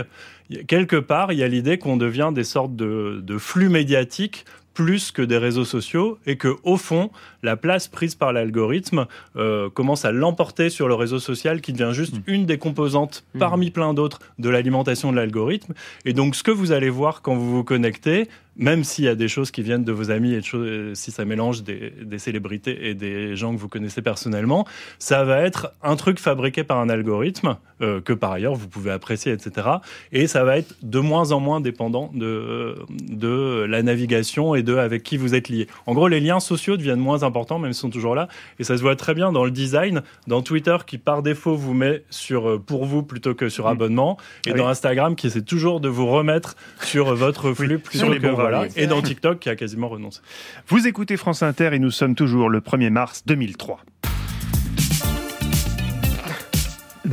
[0.67, 5.11] quelque part, il y a l'idée qu'on devient des sortes de, de flux médiatiques plus
[5.11, 7.11] que des réseaux sociaux et que au fond
[7.43, 9.05] la place prise par l'algorithme
[9.36, 13.72] euh, commence à l'emporter sur le réseau social qui devient juste une des composantes parmi
[13.72, 15.74] plein d'autres de l'alimentation de l'algorithme.
[16.05, 18.28] Et donc ce que vous allez voir quand vous vous connectez
[18.60, 20.93] même s'il y a des choses qui viennent de vos amis et de choses- euh,
[20.93, 24.68] si ça mélange des, des célébrités et des gens que vous connaissez personnellement,
[24.99, 28.91] ça va être un truc fabriqué par un algorithme euh, que par ailleurs vous pouvez
[28.91, 29.68] apprécier, etc.
[30.12, 32.76] Et ça va être de moins en moins dépendant de,
[33.10, 35.68] de la navigation et de avec qui vous êtes lié.
[35.86, 38.28] En gros, les liens sociaux deviennent moins importants, même s'ils sont toujours là.
[38.60, 41.74] Et ça se voit très bien dans le design, dans Twitter qui par défaut vous
[41.74, 44.72] met sur euh, pour vous plutôt que sur abonnement, et Ah dans oui.
[44.72, 48.67] Instagram qui essaie toujours de vous remettre sur votre flux plutôt sur les que voilà.
[48.75, 50.21] Et dans TikTok qui a quasiment renoncé.
[50.67, 53.79] Vous écoutez France Inter et nous sommes toujours le 1er mars 2003.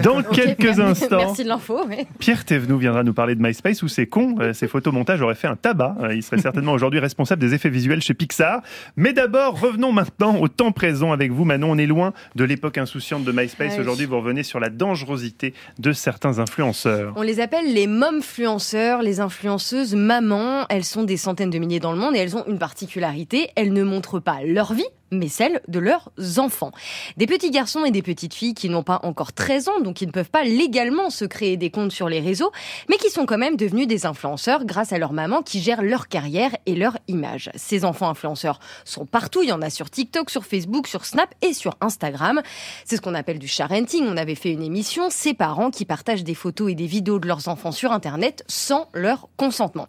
[0.02, 1.84] Dans quelques instants, Merci de l'info.
[1.86, 2.06] ouais.
[2.18, 5.46] Pierre Thévenoud viendra nous parler de MySpace où c'est con, euh, ces photomontages auraient fait
[5.46, 5.96] un tabac.
[6.02, 8.60] Euh, Il serait certainement aujourd'hui responsable des effets visuels chez Pixar.
[8.96, 11.70] Mais d'abord, revenons maintenant au temps présent avec vous, Manon.
[11.72, 13.78] On est loin de l'époque insouciante de MySpace.
[13.78, 17.12] Aujourd'hui, vous revenez sur la dangerosité de certains influenceurs.
[17.16, 20.66] On les appelle les momfluenceurs, les influenceuses mamans.
[20.68, 23.48] Elles sont des centaines de milliers dans le monde et elles ont une particularité.
[23.56, 26.72] Elles ne montrent pas leur vie, mais celle de leurs enfants.
[27.16, 30.06] Des petits garçons et des petites filles qui n'ont pas encore 13 ans, donc qui
[30.06, 32.50] ne peuvent pas légalement se créer des comptes sur les réseaux,
[32.88, 36.08] mais qui sont quand même devenus des influenceurs grâce à leur maman qui gère leur
[36.08, 37.50] carrière et leur image.
[37.54, 39.42] Ces enfants influenceurs sont partout.
[39.42, 42.42] Il y en a sur TikTok, sur Facebook, sur Snap et sur Instagram.
[42.84, 44.04] C'est ce qu'on appelle du sharenting.
[44.06, 47.28] On avait fait une émission, ces parents qui partagent des photos et des vidéos de
[47.28, 49.86] leurs enfants sur Internet sans leur consentement.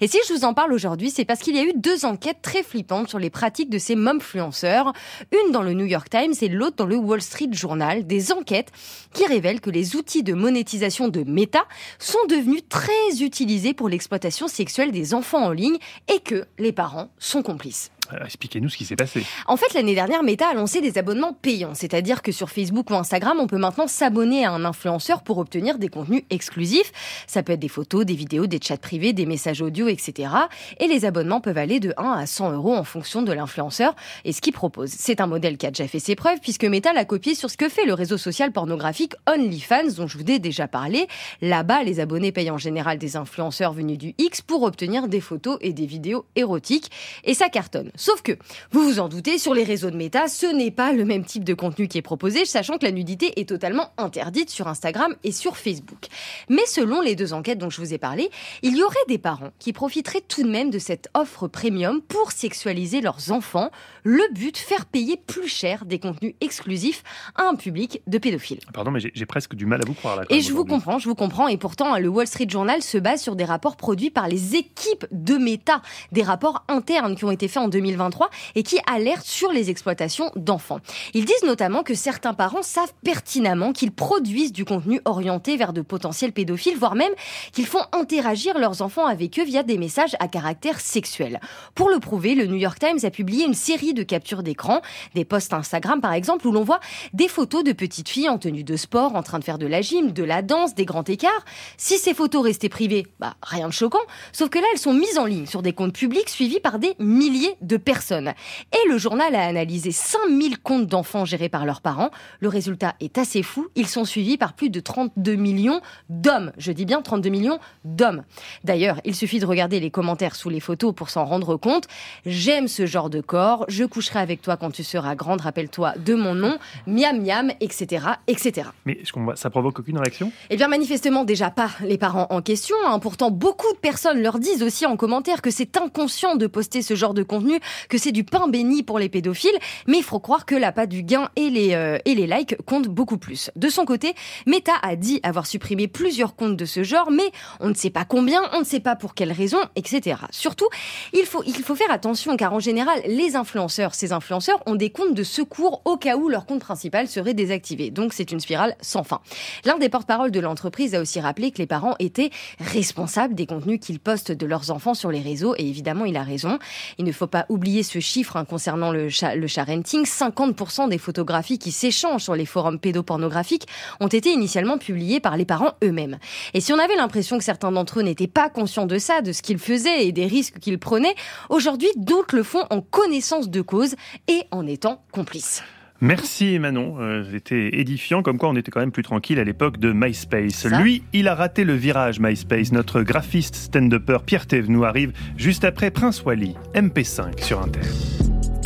[0.00, 2.42] Et si je vous en parle aujourd'hui, c'est parce qu'il y a eu deux enquêtes
[2.42, 4.59] très flippantes sur les pratiques de ces momfluenceurs.
[4.64, 8.06] Une dans le New York Times et l'autre dans le Wall Street Journal.
[8.06, 8.72] Des enquêtes
[9.12, 11.64] qui révèlent que les outils de monétisation de Meta
[11.98, 15.78] sont devenus très utilisés pour l'exploitation sexuelle des enfants en ligne
[16.12, 17.90] et que les parents sont complices.
[18.12, 19.24] Euh, Expliquez-nous ce qui s'est passé.
[19.46, 22.94] En fait, l'année dernière, Meta a lancé des abonnements payants, c'est-à-dire que sur Facebook ou
[22.94, 26.92] Instagram, on peut maintenant s'abonner à un influenceur pour obtenir des contenus exclusifs.
[27.26, 30.30] Ça peut être des photos, des vidéos, des chats privés, des messages audio, etc.
[30.78, 33.94] Et les abonnements peuvent aller de 1 à 100 euros en fonction de l'influenceur
[34.24, 34.90] et ce qu'il propose.
[34.90, 37.56] C'est un modèle qui a déjà fait ses preuves puisque Meta l'a copié sur ce
[37.56, 41.06] que fait le réseau social pornographique OnlyFans, dont je vous ai déjà parlé.
[41.40, 45.58] Là-bas, les abonnés payent en général des influenceurs venus du X pour obtenir des photos
[45.60, 46.90] et des vidéos érotiques.
[47.24, 47.90] Et ça cartonne.
[48.00, 48.32] Sauf que,
[48.72, 51.44] vous vous en doutez, sur les réseaux de méta, ce n'est pas le même type
[51.44, 55.32] de contenu qui est proposé, sachant que la nudité est totalement interdite sur Instagram et
[55.32, 56.06] sur Facebook.
[56.48, 58.30] Mais selon les deux enquêtes dont je vous ai parlé,
[58.62, 62.32] il y aurait des parents qui profiteraient tout de même de cette offre premium pour
[62.32, 63.70] sexualiser leurs enfants.
[64.02, 67.02] Le but, faire payer plus cher des contenus exclusifs
[67.34, 68.60] à un public de pédophiles.
[68.72, 70.22] Pardon, mais j'ai presque du mal à vous croire là.
[70.30, 71.48] Et je vous comprends, je vous comprends.
[71.48, 75.04] Et pourtant, le Wall Street Journal se base sur des rapports produits par les équipes
[75.10, 75.82] de Meta,
[76.12, 80.30] des rapports internes qui ont été faits en 2023 et qui alertent sur les exploitations
[80.36, 80.80] d'enfants.
[81.14, 85.82] Ils disent notamment que certains parents savent pertinemment qu'ils produisent du contenu orienté vers de
[85.82, 87.12] potentiels pédophiles, voire même
[87.52, 91.40] qu'ils font interagir leurs enfants avec eux via des messages à caractère sexuel.
[91.74, 94.80] Pour le prouver, le New York Times a publié une série de captures d'écran,
[95.14, 96.80] des posts Instagram par exemple, où l'on voit
[97.12, 99.82] des photos de petites filles en tenue de sport, en train de faire de la
[99.82, 101.44] gym, de la danse, des grands écarts.
[101.76, 103.98] Si ces photos restaient privées, bah rien de choquant.
[104.32, 106.94] Sauf que là, elles sont mises en ligne sur des comptes publics suivis par des
[106.98, 108.32] milliers de personnes.
[108.72, 112.10] Et le journal a analysé 5000 comptes d'enfants gérés par leurs parents.
[112.40, 113.68] Le résultat est assez fou.
[113.74, 116.52] Ils sont suivis par plus de 32 millions d'hommes.
[116.58, 118.22] Je dis bien 32 millions d'hommes.
[118.64, 121.84] D'ailleurs, il suffit de regarder les commentaires sous les photos pour s'en rendre compte.
[122.26, 123.64] J'aime ce genre de corps.
[123.68, 125.40] Je coucherai avec toi quand tu seras grande.
[125.40, 126.58] Rappelle-toi de mon nom.
[126.86, 128.68] Miam miam, etc., etc.
[128.86, 128.98] Mais
[129.34, 130.32] ça provoque aucune réaction?
[130.50, 132.76] Eh bien, manifestement, déjà pas les parents en question.
[132.86, 132.98] hein.
[132.98, 136.94] Pourtant, beaucoup de personnes leur disent aussi en commentaire que c'est inconscient de poster ce
[136.94, 139.58] genre de contenu, que c'est du pain béni pour les pédophiles.
[139.86, 142.56] Mais il faut croire que la patte du gain et les, euh, et les likes
[142.66, 143.50] comptent beaucoup plus.
[143.56, 144.14] De son côté,
[144.46, 147.30] Meta a dit avoir supprimé plusieurs comptes de ce genre, mais
[147.60, 150.16] on ne sait pas combien, on ne sait pas pour quelles raisons, etc.
[150.30, 150.68] Surtout,
[151.12, 154.90] il faut, il faut faire attention car en général, les influenceurs, ces influenceurs ont des
[154.90, 157.90] comptes de secours au cas où leur compte principal serait désactivé.
[157.90, 159.20] Donc c'est une spirale sans fin.
[159.64, 163.80] L'un des porte-parole de l'entreprise a aussi rappelé que les parents étaient responsables des contenus
[163.80, 166.58] qu'ils postent de leurs enfants sur les réseaux et évidemment il a raison.
[166.98, 170.04] Il ne faut pas oublier ce chiffre hein, concernant le, le sharenting.
[170.04, 173.66] 50% des photographies qui s'échangent sur les forums pédopornographiques
[174.00, 176.18] ont été initialement publiées par les parents eux-mêmes.
[176.54, 179.32] Et si on avait l'impression que certains d'entre eux n'étaient pas conscients de ça, de
[179.32, 181.14] ce qu'ils faisaient et des risques qu'ils prenaient,
[181.48, 183.96] aujourd'hui d'autres le font en connaissance de cause
[184.28, 185.62] et en étant complices.
[186.00, 189.78] Merci Manon, Euh, c'était édifiant, comme quoi on était quand même plus tranquille à l'époque
[189.78, 190.54] de MySpace.
[190.68, 190.80] Ça.
[190.80, 192.72] Lui, il a raté le virage MySpace.
[192.72, 197.80] Notre graphiste stand-upper Pierre Thévenoud arrive juste après Prince Wally, MP5 sur Inter.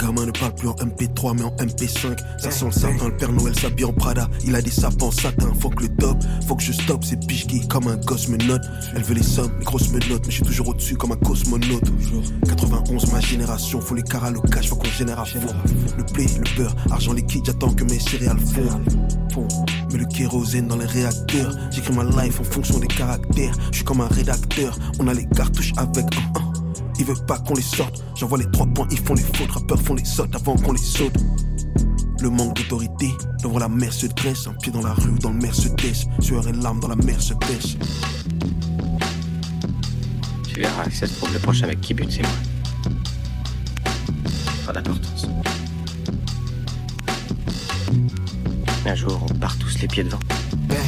[0.05, 3.33] Gamin ne parle plus en MP3 mais en MP5 Ça sent le sapin, le Père
[3.33, 4.29] Noël s'habille en Prada.
[4.45, 7.19] Il a des sapins en satin, faut que le top Faut que je stoppe, c'est
[7.27, 8.61] piche qui comme un gosse me note
[8.95, 11.17] Elle veut les sommes, les grosses me notent Mais je suis toujours au-dessus comme un
[11.17, 11.91] cosmonaute.
[12.47, 15.39] 91 ma génération, faut les caras le cash, faut qu'on génère à fond.
[15.97, 18.41] Le blé, le beurre, argent liquide, j'attends que mes céréales
[19.33, 19.49] fondent.
[19.91, 21.57] Mais le kérosène dans les réacteurs.
[21.71, 23.55] J'écris ma life en fonction des caractères.
[23.71, 26.54] Je suis comme un rédacteur, on a les cartouches avec un 1
[26.99, 28.05] ils veulent pas qu'on les sorte.
[28.15, 29.51] J'envoie les trois points, ils font les fautes.
[29.51, 31.17] Rappeurs font les sautes avant qu'on les saute.
[32.21, 34.47] Le manque d'autorité devant la mer se dresse.
[34.47, 36.09] Un pied dans la rue, dans le Mercedes.
[36.21, 37.77] Sueur et larmes dans la mer se baisse.
[40.49, 42.31] Tu verras que ça se trouve le prochain mec qui bute, c'est moi.
[44.67, 45.27] Pas d'importance.
[48.87, 50.21] Un jour, on part tous les pieds devant.
[50.69, 50.79] Bang,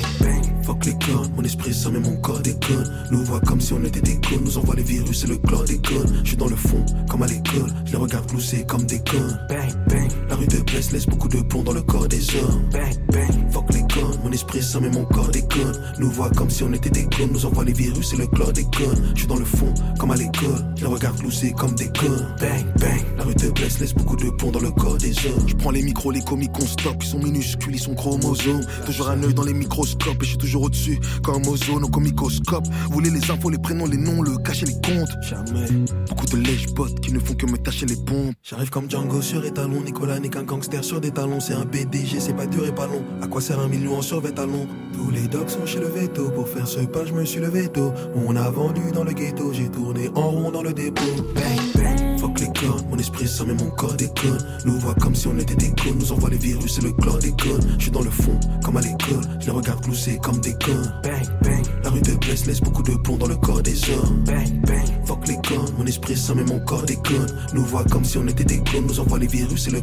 [1.36, 2.90] Mon esprit ça mais mon corps déconne.
[3.10, 4.44] Nous voit comme si on était des clones.
[4.44, 6.20] Nous envoie les virus et le chlordécone.
[6.22, 7.70] Je suis dans le fond, comme à l'école.
[7.84, 9.38] Je les regarde glousser comme des connes.
[9.48, 12.68] Bang, bang, la rue de Brest laisse beaucoup de plomb dans le corps des hommes.
[12.70, 14.18] Bang, bang, fuck les connes.
[14.22, 15.80] Mon esprit ça mais mon corps déconne.
[15.98, 17.30] Nous voit comme si on était des clones.
[17.32, 19.12] Nous envoie les virus et le chlordécone.
[19.14, 20.74] Je suis dans le fond, comme à l'école.
[20.76, 22.26] Je les regarde glousser comme des connes.
[22.38, 25.48] Bang, bang, la rue de Brest laisse beaucoup de plomb dans le corps des hommes.
[25.48, 27.02] Je prends les micros, les comiques qu'on stoppe.
[27.02, 28.66] Ils sont minuscules, ils sont chromosomes.
[28.84, 30.22] Toujours un œil dans les microscopes.
[30.22, 32.66] Et je suis toujours au-dessus, comme ozone au comicoscope.
[32.88, 35.08] Vous voulez les infos, les prénoms, les noms, le cacher, les comptes?
[35.22, 35.66] Jamais.
[36.10, 38.34] Beaucoup de lèche-bots qui ne font que me tâcher les pompes.
[38.42, 39.80] J'arrive comme Django sur étalon.
[39.82, 41.40] Nicolas n'est qu'un gangster sur des talons.
[41.40, 43.02] C'est un BDG, c'est pas dur et pas long.
[43.22, 45.86] À quoi sert un million en survêt à long Tous les dogs sont chez le
[45.86, 46.30] veto.
[46.30, 47.92] Pour faire ce pas, je me suis levé tôt.
[48.26, 49.52] On a vendu dans le ghetto.
[49.52, 51.02] J'ai tourné en rond dans le dépôt.
[51.34, 52.18] Bang, bang.
[52.18, 54.38] Fuck les cornes, mon esprit ça mais mon corps déconne.
[54.64, 55.98] Nous voit comme si on était des connes.
[55.98, 57.60] Nous envoie les virus et le chlordécone.
[57.78, 59.22] Je suis dans le fond, comme à l'école.
[59.40, 60.92] Je les regarde glousser comme des connes.
[61.02, 61.62] Bang, bang.
[61.84, 64.24] La rue de Brest laisse beaucoup de plomb dans le corps des hommes.
[64.24, 65.04] Bang, bang.
[65.04, 67.26] Fuck les cornes, mon esprit ça mais mon corps déconne.
[67.52, 68.86] Nous voit comme si on était des clones.
[68.86, 69.80] Nous envoie les virus et le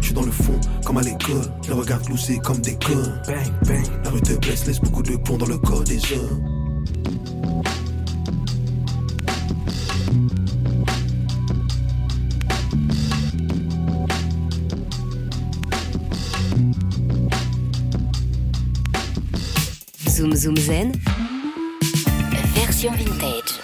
[0.00, 1.42] Je suis dans le fond, comme à l'école.
[1.62, 3.20] Je les regarde glousser comme des connes.
[3.26, 3.84] Bang, bang.
[4.04, 6.44] La rue de Brest laisse beaucoup de plomb dans le corps des hommes.
[20.08, 20.92] Zoom Zoom Zen,
[22.54, 23.57] version vintage.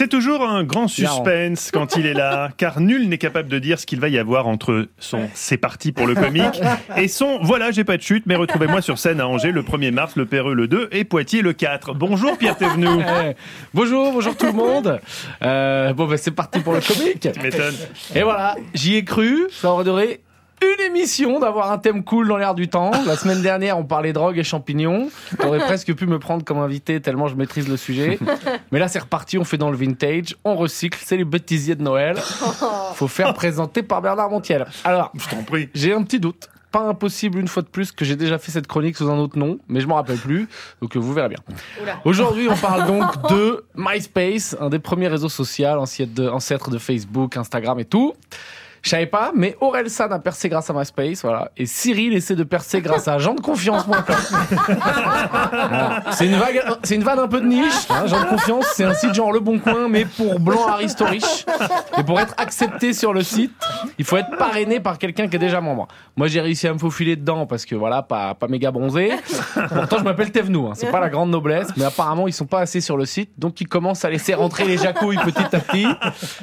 [0.00, 3.78] C'est toujours un grand suspense quand il est là, car nul n'est capable de dire
[3.78, 6.58] ce qu'il va y avoir entre son C'est parti pour le comique
[6.96, 9.90] et son Voilà, j'ai pas de chute, mais retrouvez-moi sur scène à Angers le 1er
[9.90, 11.92] mars, le Perreux le 2 et Poitiers le 4.
[11.92, 13.04] Bonjour Pierre Thévenoud.
[13.22, 13.34] Eh,
[13.74, 15.00] bonjour, bonjour tout le monde.
[15.42, 17.28] Euh, bon, bah, c'est parti pour le comique.
[17.34, 17.74] Tu m'étonnes.
[18.14, 19.48] Et voilà, j'y ai cru.
[19.50, 20.20] Ça aurait duré
[20.62, 22.90] une émission d'avoir un thème cool dans l'air du temps.
[23.06, 25.10] La semaine dernière, on parlait drogue et champignons.
[25.40, 28.18] J'aurais presque pu me prendre comme invité tellement je maîtrise le sujet.
[28.72, 29.38] Mais là, c'est reparti.
[29.38, 30.36] On fait dans le vintage.
[30.44, 30.98] On recycle.
[31.02, 32.16] C'est les bêtisiers de Noël.
[32.94, 34.66] Faut faire présenter par Bernard Montiel.
[34.84, 35.68] Alors, je t'en prie.
[35.74, 36.48] J'ai un petit doute.
[36.72, 39.36] Pas impossible une fois de plus que j'ai déjà fait cette chronique sous un autre
[39.36, 40.48] nom, mais je m'en rappelle plus,
[40.80, 41.40] donc euh, vous verrez bien.
[42.04, 46.78] Aujourd'hui, on parle donc de MySpace, un des premiers réseaux sociaux, ancêtre de, ancêtre de
[46.78, 48.14] Facebook, Instagram et tout.
[48.82, 51.50] Je savais pas, mais Aurel San a percé grâce à MySpace, voilà.
[51.56, 54.02] Et Cyril essaie de percer grâce à jeandeconfiance.com.
[54.68, 56.02] Voilà.
[56.12, 57.86] C'est une vague, c'est une vanne un peu de niche.
[57.90, 61.44] Hein, Jean de confiance, c'est un site genre Le Bon Coin, mais pour blanc aristo-riche.
[61.98, 63.52] Et pour être accepté sur le site,
[63.98, 65.88] il faut être parrainé par quelqu'un qui est déjà membre.
[66.16, 69.12] Moi, j'ai réussi à me faufiler dedans parce que voilà, pas, pas méga bronzé.
[69.54, 70.68] Pourtant, je m'appelle Tevnou.
[70.68, 70.72] Hein.
[70.74, 73.60] C'est pas la grande noblesse, mais apparemment, ils sont pas assez sur le site, donc
[73.60, 75.86] ils commencent à laisser rentrer les jacouilles petit à petit.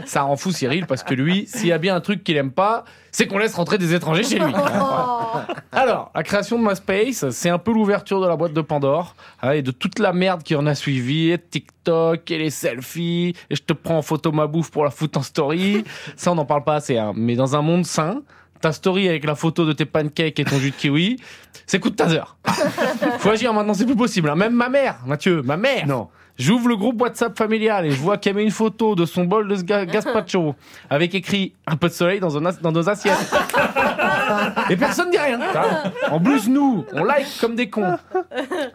[0.05, 2.51] Ça rend fou Cyril parce que lui, s'il y a bien un truc qu'il aime
[2.51, 4.53] pas, c'est qu'on laisse rentrer des étrangers chez lui.
[5.71, 9.51] Alors, la création de MySpace, c'est un peu l'ouverture de la boîte de Pandore hein,
[9.51, 13.55] et de toute la merde qui en a suivi, et TikTok et les selfies, et
[13.55, 15.83] je te prends en photo ma bouffe pour la foutre en story.
[16.17, 16.97] Ça, on n'en parle pas assez.
[16.97, 17.13] hein.
[17.15, 18.21] Mais dans un monde sain,
[18.61, 21.17] ta story avec la photo de tes pancakes et ton jus de kiwi,
[21.65, 22.21] c'est coup de taser.
[23.19, 24.29] Faut agir maintenant, c'est plus possible.
[24.29, 24.35] hein.
[24.35, 25.87] Même ma mère, Mathieu, ma mère.
[25.87, 26.09] Non.
[26.37, 29.47] J'ouvre le groupe WhatsApp familial et je vois qu'elle met une photo de son bol
[29.47, 30.55] de ga- gazpacho
[30.89, 33.17] avec écrit un peu de soleil dans, un as- dans nos assiettes.
[34.69, 35.39] Et personne dit rien.
[36.11, 37.97] En plus, nous, on like comme des cons.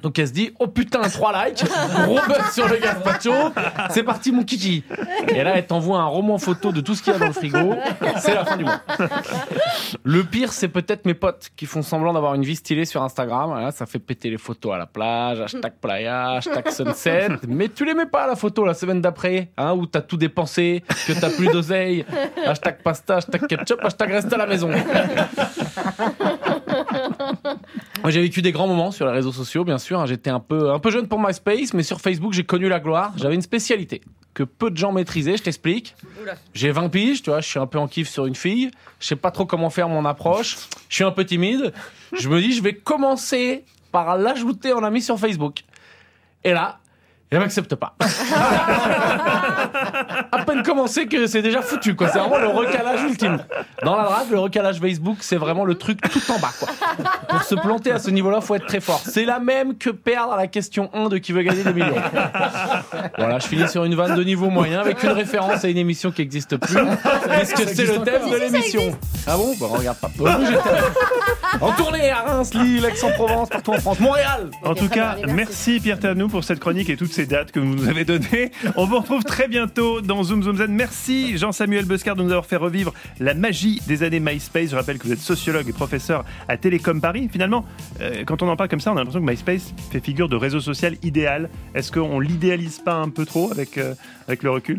[0.02, 1.64] Donc elle se dit, oh putain, 3 likes,
[2.04, 3.32] gros buzz sur le gazpacho,
[3.90, 4.82] c'est parti mon kiki.
[5.28, 7.32] Et là, elle t'envoie un roman photo de tout ce qu'il y a dans le
[7.32, 7.74] frigo,
[8.18, 8.80] c'est la fin du mois.
[10.04, 13.50] Le pire, c'est peut-être mes potes qui font semblant d'avoir une vie stylée sur Instagram.
[13.50, 17.28] Voilà, ça fait péter les photos à la plage, hashtag playa, hashtag sunset.
[17.56, 20.82] Mais tu les mets pas la photo la semaine d'après, hein, où t'as tout dépensé,
[21.06, 22.04] que t'as plus d'oseille.
[22.46, 24.70] Hashtag pasta, hashtag ketchup, hashtag reste à la maison.
[28.02, 30.00] Moi, j'ai vécu des grands moments sur les réseaux sociaux, bien sûr.
[30.00, 30.06] hein.
[30.06, 33.12] J'étais un peu, un peu jeune pour MySpace, mais sur Facebook, j'ai connu la gloire.
[33.16, 34.02] J'avais une spécialité
[34.34, 35.94] que peu de gens maîtrisaient, je t'explique.
[36.54, 38.70] J'ai 20 piges, tu vois, je suis un peu en kiff sur une fille.
[38.98, 40.56] Je sais pas trop comment faire mon approche.
[40.88, 41.72] Je suis un peu timide.
[42.18, 45.60] Je me dis, je vais commencer par l'ajouter en ami sur Facebook.
[46.44, 46.78] Et là,
[47.32, 47.94] elle m'accepte pas.
[50.32, 52.08] à peine commencé que c'est déjà foutu, quoi.
[52.08, 53.38] C'est vraiment le recalage ultime.
[53.82, 56.68] Dans la drague, le recalage Facebook, c'est vraiment le truc tout en bas, quoi.
[57.28, 59.00] Pour se planter à ce niveau-là, faut être très fort.
[59.04, 61.94] C'est la même que perdre à la question 1 de qui veut gagner des millions.
[63.16, 66.10] Voilà, je finis sur une vanne de niveau moyen avec une référence à une émission
[66.10, 66.76] qui n'existe plus.
[66.76, 68.98] Puisque c'est le thème de l'émission?
[69.26, 69.54] Ah bon?
[69.58, 70.10] Bah regarde pas.
[71.60, 74.50] En tournée à Reims, Lille, Aix-en-Provence, partout en France, Montréal.
[74.64, 77.74] En tout cas, merci Pierre Ternou pour cette chronique et toutes ces dates que vous
[77.74, 78.50] nous avez données.
[78.76, 80.72] On vous retrouve très bientôt dans Zoom Zoom Zen.
[80.72, 84.70] Merci Jean-Samuel Bescard de nous avoir fait revivre la magie des années MySpace.
[84.70, 87.28] Je rappelle que vous êtes sociologue et professeur à Télécom Paris.
[87.30, 87.64] Finalement,
[88.00, 90.36] euh, quand on en parle comme ça, on a l'impression que MySpace fait figure de
[90.36, 91.50] réseau social idéal.
[91.74, 93.94] Est-ce qu'on l'idéalise pas un peu trop avec, euh,
[94.26, 94.78] avec le recul?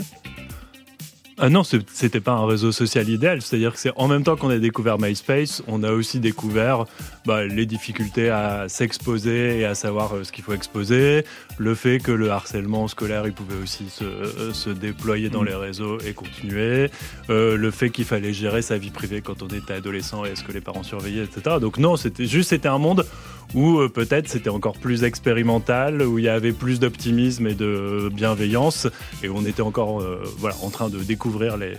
[1.40, 3.42] Ah non, c'était pas un réseau social idéal.
[3.42, 6.86] C'est-à-dire que c'est en même temps qu'on a découvert MySpace, on a aussi découvert
[7.26, 11.26] bah, les difficultés à s'exposer et à savoir euh, ce qu'il faut exposer,
[11.58, 15.48] le fait que le harcèlement scolaire il pouvait aussi se, euh, se déployer dans Mm.
[15.48, 16.90] les réseaux et continuer,
[17.30, 20.44] euh, le fait qu'il fallait gérer sa vie privée quand on était adolescent et est-ce
[20.44, 21.58] que les parents surveillaient, etc.
[21.60, 23.06] Donc non, c'était juste c'était un monde
[23.54, 28.10] où euh, peut-être c'était encore plus expérimental, où il y avait plus d'optimisme et de
[28.12, 28.88] bienveillance,
[29.22, 31.74] et où on était encore euh, voilà, en train de découvrir les,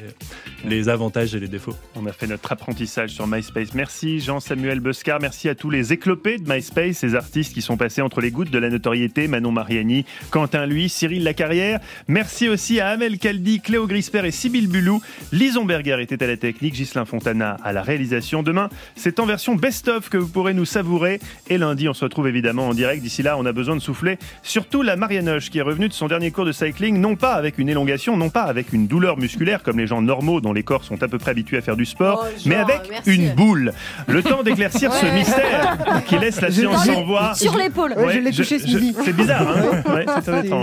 [0.65, 1.75] les avantages et les défauts.
[1.97, 3.75] On a fait notre apprentissage sur MySpace.
[3.75, 5.19] Merci Jean-Samuel Bescard.
[5.21, 8.51] Merci à tous les éclopés de MySpace, ces artistes qui sont passés entre les gouttes
[8.51, 9.27] de la notoriété.
[9.27, 11.81] Manon Mariani, Quentin Lui, Cyril Lacarrière.
[12.07, 15.01] Merci aussi à Amel Caldi, Cléo Grisper et Sybille Bulou.
[15.33, 18.43] Lison Berger était à la technique, Ghislain Fontana à la réalisation.
[18.43, 21.19] Demain, c'est en version best-of que vous pourrez nous savourer.
[21.49, 23.03] Et lundi, on se retrouve évidemment en direct.
[23.03, 24.19] D'ici là, on a besoin de souffler.
[24.43, 27.57] Surtout la Marianoche qui est revenue de son dernier cours de cycling, non pas avec
[27.59, 30.85] une élongation, non pas avec une douleur musculaire comme les gens normaux dont les corps
[30.85, 33.15] sont à peu près habitués à faire du sport, Oh, genre, mais avec merci.
[33.15, 33.73] une boule.
[34.09, 37.35] Le temps d'éclaircir ce mystère qui laisse la Je- science sans voix.
[37.35, 37.95] sur l'épaule.
[37.97, 38.95] Ouais, je l'ai touché ce midi.
[39.05, 40.07] C'est bizarre, hein Ouais,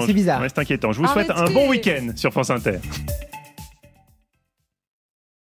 [0.05, 0.41] c'est bizarre.
[0.41, 0.91] Ouais, c'est inquiétant.
[0.91, 2.77] Je vous souhaite un bon week-end sur France Inter.